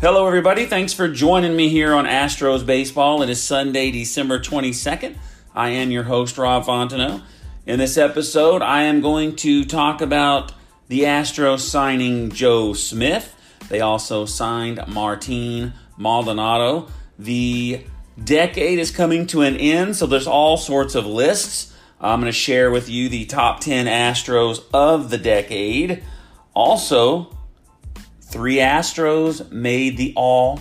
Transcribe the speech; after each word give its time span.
Hello, 0.00 0.26
everybody. 0.26 0.64
Thanks 0.64 0.94
for 0.94 1.08
joining 1.08 1.54
me 1.54 1.68
here 1.68 1.92
on 1.92 2.06
Astros 2.06 2.64
Baseball. 2.64 3.20
It 3.20 3.28
is 3.28 3.42
Sunday, 3.42 3.90
December 3.90 4.38
22nd. 4.38 5.14
I 5.54 5.68
am 5.68 5.90
your 5.90 6.04
host, 6.04 6.38
Rob 6.38 6.64
Fontenot. 6.64 7.22
In 7.66 7.78
this 7.78 7.98
episode, 7.98 8.62
I 8.62 8.84
am 8.84 9.02
going 9.02 9.36
to 9.36 9.62
talk 9.66 10.00
about 10.00 10.54
the 10.88 11.02
Astros 11.02 11.60
signing 11.60 12.30
Joe 12.30 12.72
Smith. 12.72 13.36
They 13.68 13.82
also 13.82 14.24
signed 14.24 14.82
Martin 14.88 15.74
Maldonado. 15.98 16.88
The 17.18 17.84
decade 18.24 18.78
is 18.78 18.90
coming 18.90 19.26
to 19.26 19.42
an 19.42 19.58
end, 19.58 19.96
so 19.96 20.06
there's 20.06 20.26
all 20.26 20.56
sorts 20.56 20.94
of 20.94 21.04
lists. 21.04 21.76
I'm 22.00 22.20
going 22.20 22.32
to 22.32 22.38
share 22.38 22.70
with 22.70 22.88
you 22.88 23.10
the 23.10 23.26
top 23.26 23.60
10 23.60 23.84
Astros 23.84 24.64
of 24.72 25.10
the 25.10 25.18
decade. 25.18 26.02
Also, 26.54 27.36
three 28.30 28.56
Astros 28.56 29.50
made 29.50 29.96
the 29.96 30.12
all 30.16 30.60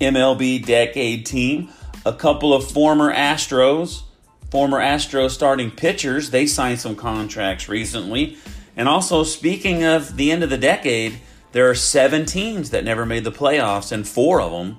MLB 0.00 0.64
decade 0.66 1.24
team. 1.24 1.68
A 2.04 2.12
couple 2.12 2.52
of 2.52 2.70
former 2.70 3.12
Astros, 3.12 4.02
former 4.50 4.78
Astros 4.78 5.30
starting 5.30 5.70
pitchers, 5.70 6.30
they 6.30 6.46
signed 6.46 6.80
some 6.80 6.96
contracts 6.96 7.68
recently. 7.68 8.36
And 8.76 8.88
also, 8.88 9.22
speaking 9.24 9.84
of 9.84 10.16
the 10.16 10.30
end 10.30 10.42
of 10.42 10.50
the 10.50 10.58
decade, 10.58 11.18
there 11.52 11.70
are 11.70 11.74
seven 11.74 12.26
teams 12.26 12.70
that 12.70 12.84
never 12.84 13.06
made 13.06 13.24
the 13.24 13.32
playoffs, 13.32 13.90
and 13.90 14.06
four 14.06 14.40
of 14.40 14.52
them 14.52 14.78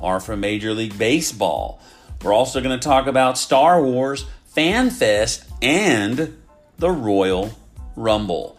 are 0.00 0.20
from 0.20 0.40
Major 0.40 0.72
League 0.72 0.98
Baseball. 0.98 1.80
We're 2.22 2.32
also 2.32 2.60
going 2.60 2.78
to 2.78 2.84
talk 2.84 3.06
about 3.06 3.38
Star 3.38 3.80
Wars, 3.80 4.24
Fan 4.46 4.90
Fest, 4.90 5.44
and 5.62 6.36
the 6.78 6.90
Royal 6.90 7.56
Rumble. 7.94 8.57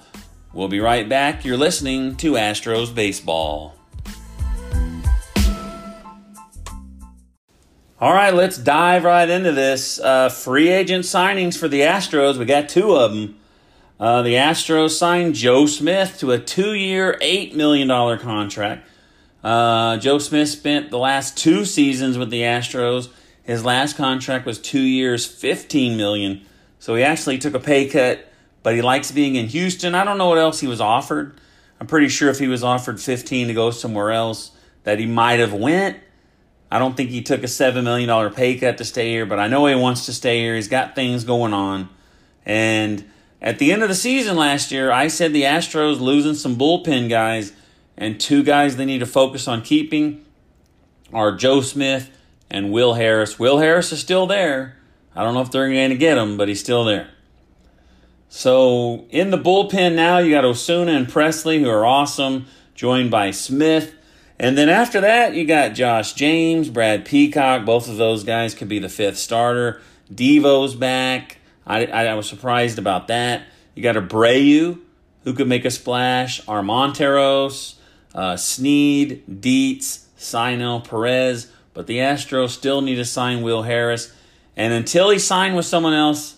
We'll 0.52 0.68
be 0.68 0.80
right 0.80 1.08
back. 1.08 1.46
You're 1.46 1.58
listening 1.58 2.16
to 2.18 2.34
Astros 2.34 2.94
Baseball. 2.94 3.76
All 8.02 8.14
right, 8.14 8.34
let's 8.34 8.58
dive 8.58 9.04
right 9.04 9.30
into 9.30 9.52
this. 9.52 10.00
Uh, 10.00 10.30
free 10.30 10.70
agent 10.70 11.04
signings 11.04 11.58
for 11.58 11.68
the 11.68 11.82
Astros. 11.82 12.38
We 12.38 12.46
got 12.46 12.68
two 12.68 12.96
of 12.96 13.14
them. 13.14 13.38
Uh, 14.00 14.22
the 14.24 14.36
Astros 14.36 14.92
signed 14.92 15.36
Joe 15.36 15.66
Smith 15.66 16.18
to 16.20 16.32
a 16.32 16.40
two 16.40 16.74
year, 16.74 17.18
$8 17.22 17.54
million 17.54 18.18
contract. 18.18 18.88
Uh, 19.44 19.98
Joe 19.98 20.18
Smith 20.18 20.50
spent 20.50 20.90
the 20.90 20.98
last 20.98 21.38
two 21.38 21.64
seasons 21.64 22.18
with 22.18 22.30
the 22.30 22.42
Astros. 22.42 23.10
His 23.44 23.64
last 23.64 23.98
contract 23.98 24.46
was 24.46 24.58
two 24.58 24.82
years, 24.82 25.28
15 25.28 25.96
million. 25.96 26.42
So 26.80 26.96
he 26.96 27.04
actually 27.04 27.38
took 27.38 27.54
a 27.54 27.60
pay 27.60 27.88
cut, 27.88 28.29
but 28.64 28.76
he 28.76 28.82
likes 28.82 29.12
being 29.12 29.36
in 29.36 29.48
Houston. 29.48 29.96
I 29.96 30.04
don't 30.04 30.18
know 30.18 30.30
what 30.30 30.38
else 30.38 30.60
he 30.60 30.68
was 30.68 30.82
offered. 30.82 31.40
I'm 31.80 31.88
pretty 31.88 32.10
sure 32.10 32.30
if 32.30 32.40
he 32.40 32.48
was 32.48 32.64
offered 32.64 33.00
15 33.00 33.48
to 33.48 33.54
go 33.54 33.72
somewhere 33.72 34.12
else, 34.12 34.52
that 34.84 35.00
he 35.00 35.06
might 35.06 35.40
have 35.40 35.54
went. 35.54 35.98
I 36.72 36.78
don't 36.78 36.96
think 36.96 37.10
he 37.10 37.22
took 37.22 37.42
a 37.42 37.48
$7 37.48 37.84
million 37.84 38.34
pay 38.34 38.58
cut 38.58 38.78
to 38.78 38.86
stay 38.86 39.10
here, 39.10 39.26
but 39.26 39.40
I 39.40 39.48
know 39.48 39.66
he 39.66 39.76
wants 39.76 40.06
to 40.06 40.14
stay 40.14 40.40
here. 40.40 40.56
He's 40.56 40.68
got 40.68 40.94
things 40.94 41.24
going 41.24 41.54
on. 41.54 41.90
And 42.46 43.10
at 43.42 43.60
the 43.60 43.72
end 43.72 43.82
of 43.82 43.90
the 43.90 43.96
season 43.96 44.36
last 44.36 44.72
year, 44.72 44.92
I 44.92 45.08
said 45.08 45.34
the 45.34 45.44
Astros 45.44 46.00
losing 46.00 46.36
some 46.36 46.58
bullpen 46.58 47.10
guys, 47.10 47.54
and 47.98 48.20
two 48.20 48.44
guys 48.44 48.76
they 48.76 48.86
need 48.86 49.00
to 49.00 49.06
focus 49.06 49.48
on 49.48 49.62
keeping 49.62 50.26
are 51.14 51.36
Joe 51.36 51.62
Smith 51.62 52.10
and 52.52 52.72
Will 52.72 52.94
Harris. 52.94 53.40
Will 53.40 53.60
Harris 53.60 53.92
is 53.92 54.00
still 54.00 54.28
there. 54.28 54.76
I 55.16 55.24
don't 55.24 55.34
know 55.34 55.42
if 55.42 55.52
they're 55.52 55.72
going 55.72 55.90
to 55.90 55.98
get 55.98 56.18
him, 56.18 56.38
but 56.38 56.48
he's 56.48 56.60
still 56.60 56.84
there. 56.84 57.10
So 58.30 59.08
in 59.10 59.32
the 59.32 59.38
bullpen 59.38 59.96
now, 59.96 60.20
you 60.20 60.32
got 60.32 60.46
Osuna 60.46 60.94
and 60.94 61.08
Pressly, 61.08 61.60
who 61.60 61.70
are 61.70 61.86
awesome, 61.86 62.46
joined 62.76 63.10
by 63.10 63.32
Smith. 63.32 63.96
And 64.40 64.58
then 64.58 64.70
after 64.70 65.02
that, 65.02 65.34
you 65.34 65.46
got 65.46 65.74
Josh 65.74 66.14
James, 66.14 66.70
Brad 66.70 67.06
Peacock. 67.06 67.66
Both 67.66 67.90
of 67.90 67.98
those 67.98 68.24
guys 68.24 68.54
could 68.54 68.70
be 68.70 68.80
the 68.80 68.88
fifth 68.88 69.18
starter. 69.18 69.82
Devo's 70.14 70.76
back. 70.76 71.40
I, 71.66 71.88
I, 71.88 72.06
I 72.06 72.14
was 72.14 72.30
surprised 72.30 72.78
about 72.78 73.08
that. 73.08 73.44
You 73.76 73.84
got 73.84 73.96
Abreu, 73.96 74.80
who 75.24 75.34
could 75.34 75.48
make 75.48 75.66
a 75.66 75.72
splash. 75.72 76.42
Armenteros, 76.46 77.76
uh, 78.14 78.38
Sneed, 78.38 79.42
Dietz, 79.42 80.08
Cionel, 80.18 80.82
Perez. 80.88 81.52
But 81.74 81.88
the 81.88 81.98
Astros 81.98 82.50
still 82.50 82.82
need 82.82 82.96
to 82.96 83.06
sign 83.06 83.42
Will 83.42 83.64
Harris. 83.64 84.14
And 84.56 84.72
until 84.72 85.10
he 85.10 85.20
signed 85.20 85.56
with 85.56 85.66
someone 85.66 85.94
else, 85.94 86.36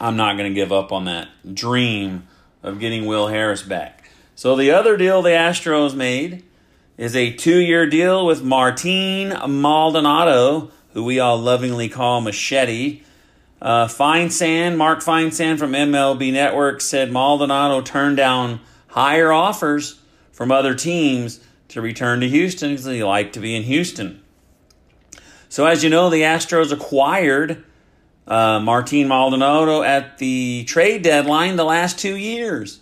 I'm 0.00 0.16
not 0.16 0.36
going 0.36 0.50
to 0.50 0.54
give 0.54 0.72
up 0.72 0.92
on 0.92 1.06
that 1.06 1.54
dream 1.54 2.26
of 2.62 2.78
getting 2.78 3.06
Will 3.06 3.28
Harris 3.28 3.62
back. 3.62 4.10
So 4.34 4.54
the 4.56 4.70
other 4.70 4.96
deal 4.96 5.22
the 5.22 5.30
Astros 5.30 5.94
made 5.94 6.44
is 6.98 7.16
a 7.16 7.32
two 7.32 7.58
year 7.58 7.88
deal 7.88 8.26
with 8.26 8.42
Martin 8.42 9.28
Maldonado, 9.60 10.70
who 10.92 11.04
we 11.04 11.18
all 11.18 11.38
lovingly 11.38 11.88
call 11.88 12.20
Machete. 12.20 13.02
Uh, 13.60 13.88
Mark 13.88 15.00
Feinsand 15.00 15.58
from 15.58 15.72
MLB 15.72 16.32
Network 16.32 16.82
said 16.82 17.10
Maldonado 17.10 17.80
turned 17.80 18.18
down 18.18 18.60
higher 18.88 19.32
offers 19.32 20.00
from 20.30 20.52
other 20.52 20.74
teams 20.74 21.40
to 21.68 21.80
return 21.80 22.20
to 22.20 22.28
Houston 22.28 22.72
because 22.72 22.84
he 22.84 23.02
liked 23.02 23.32
to 23.32 23.40
be 23.40 23.56
in 23.56 23.62
Houston. 23.62 24.22
So, 25.48 25.64
as 25.64 25.82
you 25.82 25.88
know, 25.88 26.10
the 26.10 26.22
Astros 26.22 26.72
acquired 26.72 27.64
uh, 28.26 28.60
Martin 28.60 29.08
Maldonado 29.08 29.82
at 29.82 30.18
the 30.18 30.64
trade 30.64 31.02
deadline 31.02 31.56
the 31.56 31.64
last 31.64 31.98
two 31.98 32.16
years. 32.16 32.80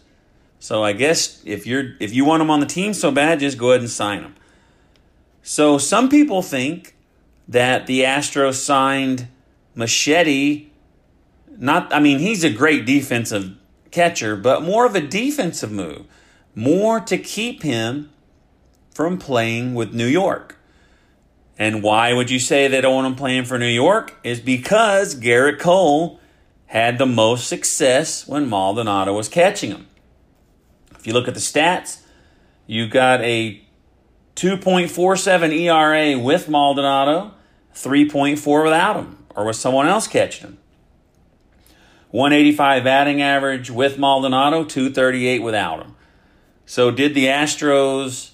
So 0.58 0.82
I 0.82 0.92
guess 0.92 1.42
if 1.44 1.66
you're 1.66 1.92
if 2.00 2.14
you 2.14 2.24
want 2.24 2.42
him 2.42 2.50
on 2.50 2.60
the 2.60 2.66
team 2.66 2.94
so 2.94 3.10
bad, 3.10 3.40
just 3.40 3.58
go 3.58 3.70
ahead 3.70 3.80
and 3.80 3.90
sign 3.90 4.20
him. 4.20 4.34
So 5.42 5.76
some 5.76 6.08
people 6.08 6.40
think 6.40 6.96
that 7.46 7.86
the 7.86 8.00
Astros 8.00 8.54
signed 8.54 9.28
Machete. 9.74 10.68
Not, 11.56 11.92
I 11.92 12.00
mean, 12.00 12.18
he's 12.18 12.42
a 12.42 12.50
great 12.50 12.86
defensive 12.86 13.56
catcher, 13.90 14.36
but 14.36 14.62
more 14.62 14.86
of 14.86 14.94
a 14.94 15.00
defensive 15.00 15.70
move, 15.70 16.06
more 16.54 16.98
to 17.00 17.18
keep 17.18 17.62
him 17.62 18.10
from 18.90 19.18
playing 19.18 19.74
with 19.74 19.92
New 19.92 20.06
York. 20.06 20.56
And 21.58 21.82
why 21.82 22.12
would 22.12 22.30
you 22.30 22.38
say 22.38 22.66
they 22.66 22.80
don't 22.80 22.94
want 22.94 23.06
him 23.06 23.14
playing 23.14 23.44
for 23.44 23.58
New 23.58 23.66
York? 23.66 24.18
Is 24.24 24.40
because 24.40 25.14
Gerrit 25.14 25.58
Cole 25.58 26.20
had 26.66 26.98
the 26.98 27.06
most 27.06 27.46
success 27.46 28.26
when 28.26 28.48
Maldonado 28.48 29.14
was 29.14 29.28
catching 29.28 29.70
him. 29.70 29.86
If 30.98 31.06
you 31.06 31.12
look 31.12 31.28
at 31.28 31.34
the 31.34 31.40
stats, 31.40 32.00
you 32.66 32.88
got 32.88 33.20
a 33.20 33.62
2.47 34.36 35.52
ERA 35.60 36.18
with 36.18 36.48
Maldonado, 36.48 37.34
3.4 37.74 38.64
without 38.64 38.96
him, 38.96 39.24
or 39.36 39.44
with 39.44 39.56
someone 39.56 39.86
else 39.86 40.08
catching 40.08 40.48
him. 40.48 40.58
185 42.10 42.84
batting 42.84 43.22
average 43.22 43.70
with 43.70 43.98
Maldonado, 43.98 44.64
238 44.64 45.40
without 45.40 45.84
him. 45.84 45.94
So, 46.66 46.90
did 46.90 47.14
the 47.14 47.26
Astros 47.26 48.33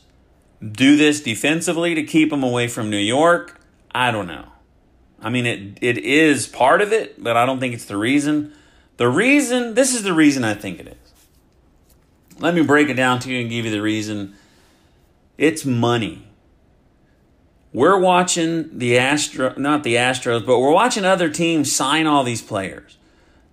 do 0.60 0.96
this 0.96 1.20
defensively 1.20 1.94
to 1.94 2.02
keep 2.02 2.32
him 2.32 2.42
away 2.42 2.68
from 2.68 2.90
New 2.90 2.98
York? 2.98 3.60
I 3.92 4.10
don't 4.10 4.26
know. 4.26 4.46
I 5.22 5.30
mean, 5.30 5.46
it, 5.46 5.78
it 5.80 5.98
is 5.98 6.46
part 6.46 6.80
of 6.80 6.92
it, 6.92 7.22
but 7.22 7.36
I 7.36 7.46
don't 7.46 7.60
think 7.60 7.74
it's 7.74 7.84
the 7.84 7.96
reason. 7.96 8.52
The 8.96 9.08
reason, 9.08 9.74
this 9.74 9.94
is 9.94 10.02
the 10.02 10.12
reason 10.12 10.44
I 10.44 10.54
think 10.54 10.80
it 10.80 10.88
is. 10.88 10.96
Let 12.38 12.54
me 12.54 12.62
break 12.62 12.88
it 12.88 12.94
down 12.94 13.20
to 13.20 13.30
you 13.30 13.40
and 13.40 13.50
give 13.50 13.66
you 13.66 13.70
the 13.70 13.82
reason. 13.82 14.34
It's 15.36 15.64
money. 15.64 16.26
We're 17.72 17.98
watching 17.98 18.78
the 18.78 18.98
Astro, 18.98 19.54
not 19.56 19.84
the 19.84 19.94
Astros, 19.94 20.44
but 20.44 20.58
we're 20.58 20.72
watching 20.72 21.04
other 21.04 21.28
teams 21.28 21.74
sign 21.74 22.06
all 22.06 22.24
these 22.24 22.42
players. 22.42 22.96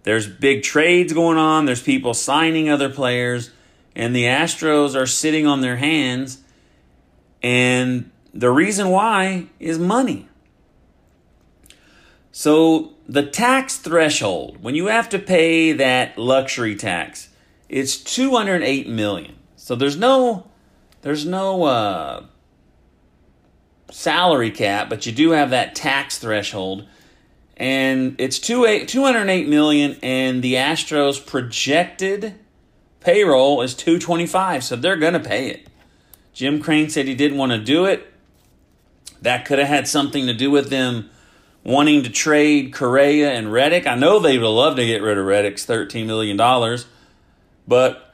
There's 0.04 0.26
big 0.26 0.64
trades 0.64 1.14
going 1.14 1.38
on. 1.38 1.66
There's 1.66 1.84
people 1.84 2.14
signing 2.14 2.70
other 2.70 2.90
players, 2.90 3.52
and 3.96 4.16
the 4.16 4.24
Astros 4.24 4.96
are 4.96 5.06
sitting 5.06 5.46
on 5.46 5.62
their 5.62 5.76
hands. 5.76 6.40
And 7.42 8.12
the 8.34 8.52
reason 8.52 8.90
why 8.90 9.48
is 9.60 9.80
money. 9.80 10.28
So 12.32 12.94
the 13.08 13.24
tax 13.24 13.78
threshold, 13.78 14.62
when 14.62 14.76
you 14.76 14.88
have 14.88 15.10
to 15.10 15.20
pay 15.20 15.72
that 15.72 16.18
luxury 16.18 16.76
tax, 16.76 17.30
it's 17.70 17.98
208 17.98 18.88
million. 18.88 19.36
So 19.56 19.76
there's 19.76 19.98
no 19.98 20.48
there's 21.02 21.26
no 21.26 21.64
uh, 21.64 22.26
salary 23.92 24.52
cap, 24.52 24.90
but 24.90 25.06
you 25.06 25.12
do 25.12 25.32
have 25.32 25.50
that 25.52 25.74
tax 25.76 26.18
threshold. 26.20 26.88
And 27.56 28.16
it's 28.20 28.38
208 28.38 29.48
million 29.48 29.98
and 30.04 30.44
the 30.44 30.54
Astros 30.56 31.26
projected 31.26 32.36
payroll 33.00 33.62
is 33.62 33.74
225, 33.74 34.64
so 34.64 34.76
they're 34.76 34.96
going 34.96 35.14
to 35.14 35.20
pay 35.20 35.50
it. 35.50 35.68
Jim 36.38 36.62
Crane 36.62 36.88
said 36.88 37.08
he 37.08 37.16
didn't 37.16 37.40
want 37.40 37.52
to 37.52 37.58
do 37.58 37.86
it. 37.86 38.14
That 39.24 39.44
could 39.44 39.58
have 39.58 39.68
had 39.68 39.88
something 39.88 40.28
to 40.28 40.36
do 40.36 40.52
with 40.52 40.70
them 40.70 41.10
wanting 41.64 42.04
to 42.04 42.12
trade 42.12 42.72
Correa 42.72 43.32
and 43.32 43.52
Reddick. 43.52 43.88
I 43.88 43.96
know 43.96 44.20
they 44.20 44.38
would 44.38 44.48
love 44.48 44.76
to 44.76 44.86
get 44.86 45.02
rid 45.02 45.18
of 45.18 45.26
Reddick's 45.26 45.66
$13 45.66 46.06
million. 46.06 46.38
But 47.68 48.14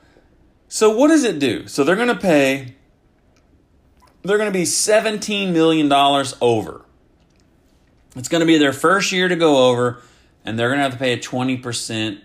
so 0.69 0.95
what 0.95 1.09
does 1.09 1.25
it 1.25 1.37
do? 1.37 1.67
So 1.67 1.83
they're 1.83 1.97
going 1.97 2.07
to 2.07 2.15
pay, 2.15 2.75
they're 4.21 4.37
going 4.37 4.49
to 4.49 4.57
be 4.57 4.63
$17 4.63 5.51
million 5.51 5.91
over. 5.91 6.85
It's 8.15 8.29
going 8.29 8.39
to 8.39 8.47
be 8.47 8.57
their 8.57 8.71
first 8.71 9.11
year 9.11 9.27
to 9.27 9.35
go 9.35 9.69
over, 9.69 10.01
and 10.45 10.57
they're 10.57 10.69
going 10.69 10.79
to 10.79 10.83
have 10.83 10.93
to 10.93 10.97
pay 10.97 11.11
a 11.11 11.17
20% 11.17 12.21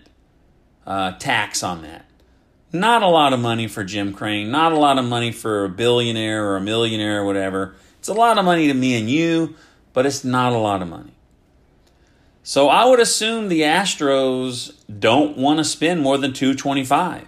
uh, 0.87 1.11
tax 1.17 1.61
on 1.61 1.81
that. 1.81 2.08
Not 2.71 3.01
a 3.01 3.07
lot 3.07 3.33
of 3.33 3.39
money 3.39 3.67
for 3.67 3.83
Jim 3.83 4.13
Crane, 4.13 4.51
not 4.51 4.71
a 4.71 4.77
lot 4.77 4.99
of 4.99 5.05
money 5.05 5.31
for 5.31 5.65
a 5.65 5.69
billionaire 5.69 6.45
or 6.45 6.57
a 6.57 6.61
millionaire 6.61 7.21
or 7.21 7.25
whatever. 7.25 7.73
It's 7.97 8.07
a 8.07 8.13
lot 8.13 8.37
of 8.37 8.45
money 8.45 8.67
to 8.67 8.73
me 8.73 8.97
and 8.97 9.09
you, 9.09 9.55
but 9.93 10.05
it's 10.05 10.23
not 10.23 10.53
a 10.53 10.57
lot 10.57 10.81
of 10.81 10.87
money. 10.87 11.13
So 12.43 12.69
I 12.69 12.85
would 12.85 12.99
assume 12.99 13.47
the 13.47 13.61
Astros 13.61 14.73
don't 14.99 15.37
want 15.37 15.57
to 15.57 15.63
spend 15.63 16.01
more 16.01 16.17
than 16.17 16.33
225. 16.33 17.25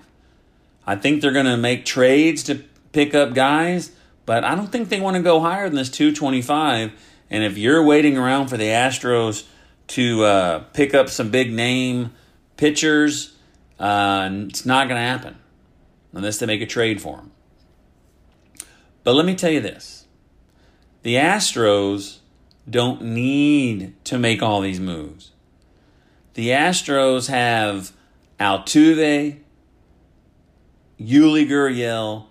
I 0.85 0.95
think 0.95 1.21
they're 1.21 1.31
going 1.31 1.45
to 1.45 1.57
make 1.57 1.85
trades 1.85 2.43
to 2.43 2.63
pick 2.91 3.13
up 3.13 3.33
guys, 3.33 3.91
but 4.25 4.43
I 4.43 4.55
don't 4.55 4.71
think 4.71 4.89
they 4.89 4.99
want 4.99 5.17
to 5.17 5.23
go 5.23 5.39
higher 5.39 5.67
than 5.67 5.75
this 5.75 5.89
225. 5.89 6.91
And 7.29 7.43
if 7.43 7.57
you're 7.57 7.83
waiting 7.83 8.17
around 8.17 8.47
for 8.47 8.57
the 8.57 8.65
Astros 8.65 9.45
to 9.87 10.23
uh, 10.23 10.59
pick 10.73 10.93
up 10.93 11.09
some 11.09 11.29
big 11.29 11.51
name 11.51 12.13
pitchers, 12.57 13.35
uh, 13.81 14.29
it's 14.47 14.65
not 14.65 14.87
going 14.87 15.01
to 15.01 15.07
happen 15.07 15.37
unless 16.13 16.37
they 16.37 16.45
make 16.45 16.61
a 16.61 16.67
trade 16.67 17.01
for 17.01 17.17
him. 17.17 17.31
But 19.03 19.15
let 19.15 19.25
me 19.25 19.33
tell 19.35 19.51
you 19.51 19.59
this 19.59 20.05
the 21.01 21.15
Astros 21.15 22.19
don't 22.69 23.01
need 23.01 23.95
to 24.05 24.19
make 24.19 24.43
all 24.43 24.61
these 24.61 24.79
moves. 24.79 25.31
The 26.35 26.49
Astros 26.49 27.27
have 27.27 27.91
Altuve, 28.39 29.39
Yuli 30.99 31.49
Gurriel, 31.49 32.27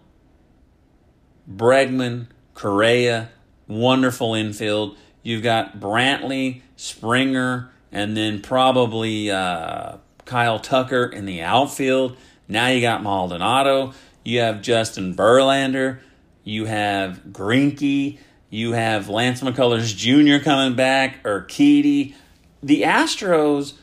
Bregman, 1.53 2.29
Correa, 2.55 3.31
wonderful 3.67 4.35
infield. 4.35 4.96
You've 5.25 5.43
got 5.43 5.81
Brantley, 5.81 6.62
Springer, 6.76 7.73
and 7.91 8.17
then 8.17 8.41
probably 8.41 9.31
uh, 9.31 9.96
Kyle 10.31 10.61
Tucker 10.61 11.06
in 11.06 11.27
the 11.27 11.43
outfield. 11.43 12.17
Now 12.47 12.69
you 12.69 12.81
got 12.81 13.03
Maldonado. 13.03 13.94
You 14.25 14.38
have 14.38 14.62
Justin 14.62 15.12
Verlander. 15.12 15.99
You 16.44 16.67
have 16.67 17.25
Greinke. 17.32 18.17
You 18.49 18.73
have 18.73 19.09
Lance 19.09 19.41
McCullers 19.41 19.97
Jr. 19.97 20.43
coming 20.43 20.77
back, 20.77 21.21
Urquidy. 21.25 22.15
The 22.62 22.82
Astros 22.82 23.75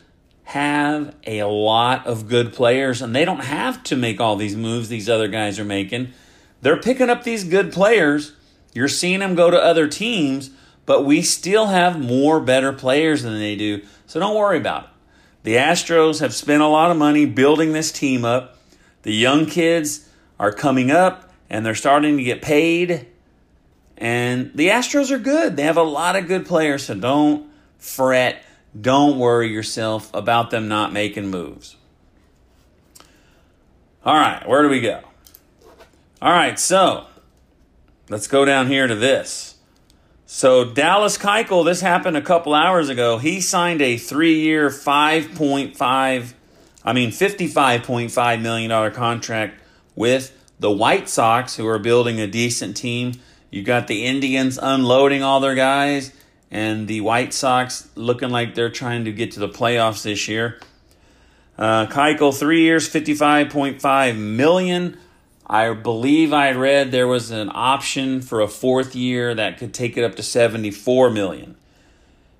have 0.46 1.14
a 1.26 1.44
lot 1.44 2.08
of 2.08 2.30
good 2.30 2.54
players, 2.54 3.02
and 3.02 3.14
they 3.14 3.26
don't 3.26 3.44
have 3.44 3.84
to 3.84 3.98
make 3.98 4.22
all 4.22 4.38
these 4.38 4.56
moves 4.56 4.88
these 4.88 5.10
other 5.10 5.28
guys 5.28 5.60
are 5.60 5.66
making. 5.66 6.14
They're 6.62 6.80
picking 6.80 7.10
up 7.10 7.24
these 7.24 7.44
good 7.44 7.74
players. 7.74 8.32
You're 8.74 8.88
seeing 8.88 9.20
them 9.20 9.36
go 9.36 9.52
to 9.52 9.62
other 9.62 9.90
teams, 9.90 10.52
but 10.86 11.04
we 11.04 11.24
still 11.24 11.68
have 11.68 12.00
more 12.00 12.40
better 12.40 12.72
players 12.72 13.24
than 13.24 13.38
they 13.38 13.58
do. 13.58 13.82
So 14.06 14.22
don't 14.22 14.38
worry 14.38 14.60
about 14.60 14.84
it. 14.86 14.90
The 15.48 15.56
Astros 15.56 16.20
have 16.20 16.34
spent 16.34 16.62
a 16.62 16.68
lot 16.68 16.92
of 16.92 16.98
money 16.98 17.26
building 17.26 17.72
this 17.72 17.90
team 17.90 18.26
up. 18.26 18.58
The 19.04 19.14
young 19.14 19.46
kids 19.46 20.06
are 20.38 20.52
coming 20.52 20.92
up 20.92 21.32
and 21.50 21.66
they're 21.66 21.74
starting 21.74 22.18
to 22.18 22.24
get 22.24 22.42
paid. 22.42 23.08
And 23.96 24.52
the 24.56 24.68
Astros 24.68 25.10
are 25.10 25.18
good. 25.18 25.56
They 25.56 25.64
have 25.64 25.78
a 25.78 25.84
lot 25.84 26.18
of 26.18 26.28
good 26.28 26.46
players, 26.46 26.88
so 26.88 26.96
don't 26.96 27.50
fret. 27.80 28.44
Don't 28.82 29.20
worry 29.20 29.50
yourself 29.50 30.14
about 30.14 30.52
them 30.52 30.68
not 30.68 30.92
making 30.92 31.30
moves. 31.30 31.78
All 34.04 34.16
right, 34.16 34.46
where 34.50 34.64
do 34.64 34.68
we 34.68 34.82
go? 34.82 35.00
All 36.22 36.34
right, 36.34 36.60
so 36.60 37.06
let's 38.10 38.28
go 38.28 38.44
down 38.44 38.68
here 38.68 38.86
to 38.86 38.96
this. 38.96 39.47
So 40.30 40.66
Dallas 40.66 41.18
Keuchel, 41.18 41.64
this 41.64 41.80
happened 41.80 42.18
a 42.18 42.22
couple 42.22 42.54
hours 42.54 42.90
ago. 42.90 43.18
He 43.18 43.40
signed 43.40 43.82
a 43.82 43.98
three-year, 43.98 44.70
five 44.70 45.34
point 45.36 45.78
five, 45.78 46.36
I 46.84 46.92
mean 46.92 47.12
fifty-five 47.12 47.84
point 47.84 48.12
five 48.12 48.42
million 48.42 48.70
dollar 48.70 48.92
contract 48.92 49.62
with 49.96 50.38
the 50.60 50.70
White 50.70 51.08
Sox, 51.08 51.56
who 51.56 51.66
are 51.66 51.80
building 51.80 52.20
a 52.20 52.28
decent 52.28 52.76
team. 52.76 53.14
You 53.52 53.64
got 53.64 53.88
the 53.88 54.06
Indians 54.06 54.60
unloading 54.62 55.24
all 55.24 55.40
their 55.40 55.56
guys, 55.56 56.12
and 56.52 56.90
the 56.90 57.00
White 57.00 57.34
Sox 57.34 57.88
looking 57.96 58.30
like 58.30 58.54
they're 58.54 58.70
trying 58.70 59.06
to 59.06 59.14
get 59.14 59.32
to 59.32 59.40
the 59.40 59.48
playoffs 59.48 60.04
this 60.04 60.28
year. 60.28 60.60
Uh, 61.58 61.88
Keuchel, 61.88 62.38
three 62.38 62.64
years, 62.64 62.86
fifty-five 62.86 63.50
point 63.50 63.82
five 63.82 64.18
million. 64.18 64.98
I 65.50 65.74
believe 65.74 66.34
I 66.34 66.52
read 66.52 66.92
there 66.92 67.08
was 67.08 67.32
an 67.32 67.50
option 67.54 68.22
for 68.22 68.42
a 68.42 68.50
fourth 68.50 68.96
year 68.96 69.34
that 69.34 69.58
could 69.58 69.74
take 69.74 69.96
it 69.96 70.04
up 70.04 70.16
to 70.16 70.24
74 70.24 71.10
million. 71.10 71.56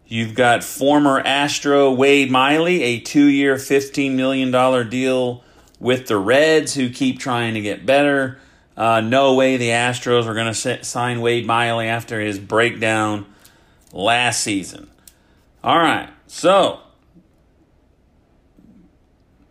You've 0.06 0.36
got 0.36 0.64
former 0.64 1.20
Astro 1.20 1.92
Wade 1.92 2.30
Miley, 2.30 2.84
a 2.84 3.00
two-year, 3.00 3.56
$15 3.56 4.16
million 4.16 4.90
deal 4.90 5.44
with 5.80 6.08
the 6.08 6.18
Reds, 6.18 6.76
who 6.76 6.90
keep 6.90 7.20
trying 7.20 7.54
to 7.54 7.62
get 7.62 7.86
better. 7.86 8.40
Uh, 8.76 9.02
no 9.02 9.36
way 9.36 9.58
the 9.58 9.70
Astros 9.70 10.26
are 10.26 10.34
going 10.34 10.54
to 10.54 10.84
sign 10.84 11.22
Wade 11.22 11.46
Miley 11.46 11.88
after 11.88 12.20
his 12.20 12.40
breakdown 12.40 13.26
last 13.92 14.42
season. 14.42 14.90
All 15.64 15.78
right, 15.78 16.10
so 16.28 16.82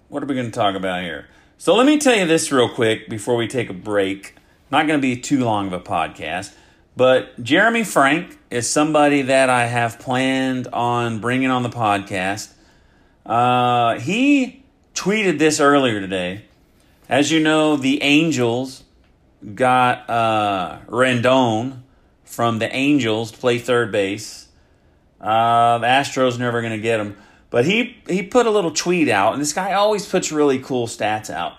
what 0.08 0.22
are 0.22 0.26
we 0.26 0.34
going 0.34 0.50
to 0.50 0.52
talk 0.52 0.74
about 0.74 1.02
here? 1.02 1.26
So 1.58 1.74
let 1.74 1.86
me 1.86 1.96
tell 1.96 2.14
you 2.14 2.26
this 2.26 2.52
real 2.52 2.68
quick 2.68 3.08
before 3.08 3.34
we 3.34 3.48
take 3.48 3.70
a 3.70 3.74
break. 3.74 4.34
Not 4.70 4.86
going 4.86 5.00
to 5.00 5.02
be 5.02 5.18
too 5.18 5.42
long 5.42 5.68
of 5.68 5.72
a 5.72 5.80
podcast, 5.80 6.52
but 6.96 7.42
Jeremy 7.42 7.82
Frank 7.82 8.38
is 8.50 8.68
somebody 8.68 9.22
that 9.22 9.48
I 9.48 9.64
have 9.66 9.98
planned 9.98 10.68
on 10.68 11.18
bringing 11.18 11.50
on 11.50 11.62
the 11.62 11.70
podcast. 11.70 12.52
Uh, 13.24 13.98
he 13.98 14.64
tweeted 14.94 15.38
this 15.38 15.58
earlier 15.58 15.98
today. 15.98 16.44
As 17.08 17.32
you 17.32 17.40
know, 17.40 17.76
the 17.76 18.02
Angels 18.02 18.84
got 19.54 20.10
uh, 20.10 20.80
Rendon 20.88 21.80
from 22.24 22.58
the 22.58 22.70
Angels 22.74 23.30
to 23.30 23.38
play 23.38 23.58
third 23.58 23.90
base. 23.90 24.48
Uh, 25.18 25.78
the 25.78 25.86
Astros 25.86 26.38
never 26.38 26.60
going 26.60 26.74
to 26.74 26.82
get 26.82 27.00
him. 27.00 27.16
But 27.50 27.64
he, 27.64 27.96
he 28.08 28.22
put 28.22 28.46
a 28.46 28.50
little 28.50 28.72
tweet 28.72 29.08
out, 29.08 29.32
and 29.32 29.40
this 29.40 29.52
guy 29.52 29.72
always 29.72 30.06
puts 30.06 30.32
really 30.32 30.58
cool 30.58 30.86
stats 30.86 31.30
out. 31.30 31.54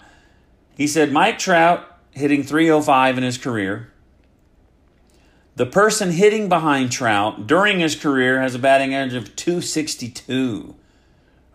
He 0.76 0.88
said 0.88 1.12
Mike 1.12 1.40
Trout 1.40 1.86
hitting 2.12 2.44
305 2.44 3.18
in 3.18 3.24
his 3.24 3.38
career. 3.38 3.92
The 5.56 5.66
person 5.66 6.12
hitting 6.12 6.50
behind 6.50 6.92
Trout 6.92 7.48
during 7.48 7.80
his 7.80 7.96
career 7.96 8.42
has 8.42 8.54
a 8.54 8.60
batting 8.60 8.94
average 8.94 9.16
of 9.16 9.36
262. 9.36 10.76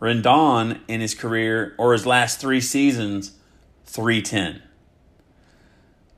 Rendon 0.00 0.80
in 0.88 1.00
his 1.00 1.14
career 1.14 1.76
or 1.78 1.92
his 1.92 2.04
last 2.04 2.40
three 2.40 2.60
seasons, 2.60 3.36
310. 3.84 4.60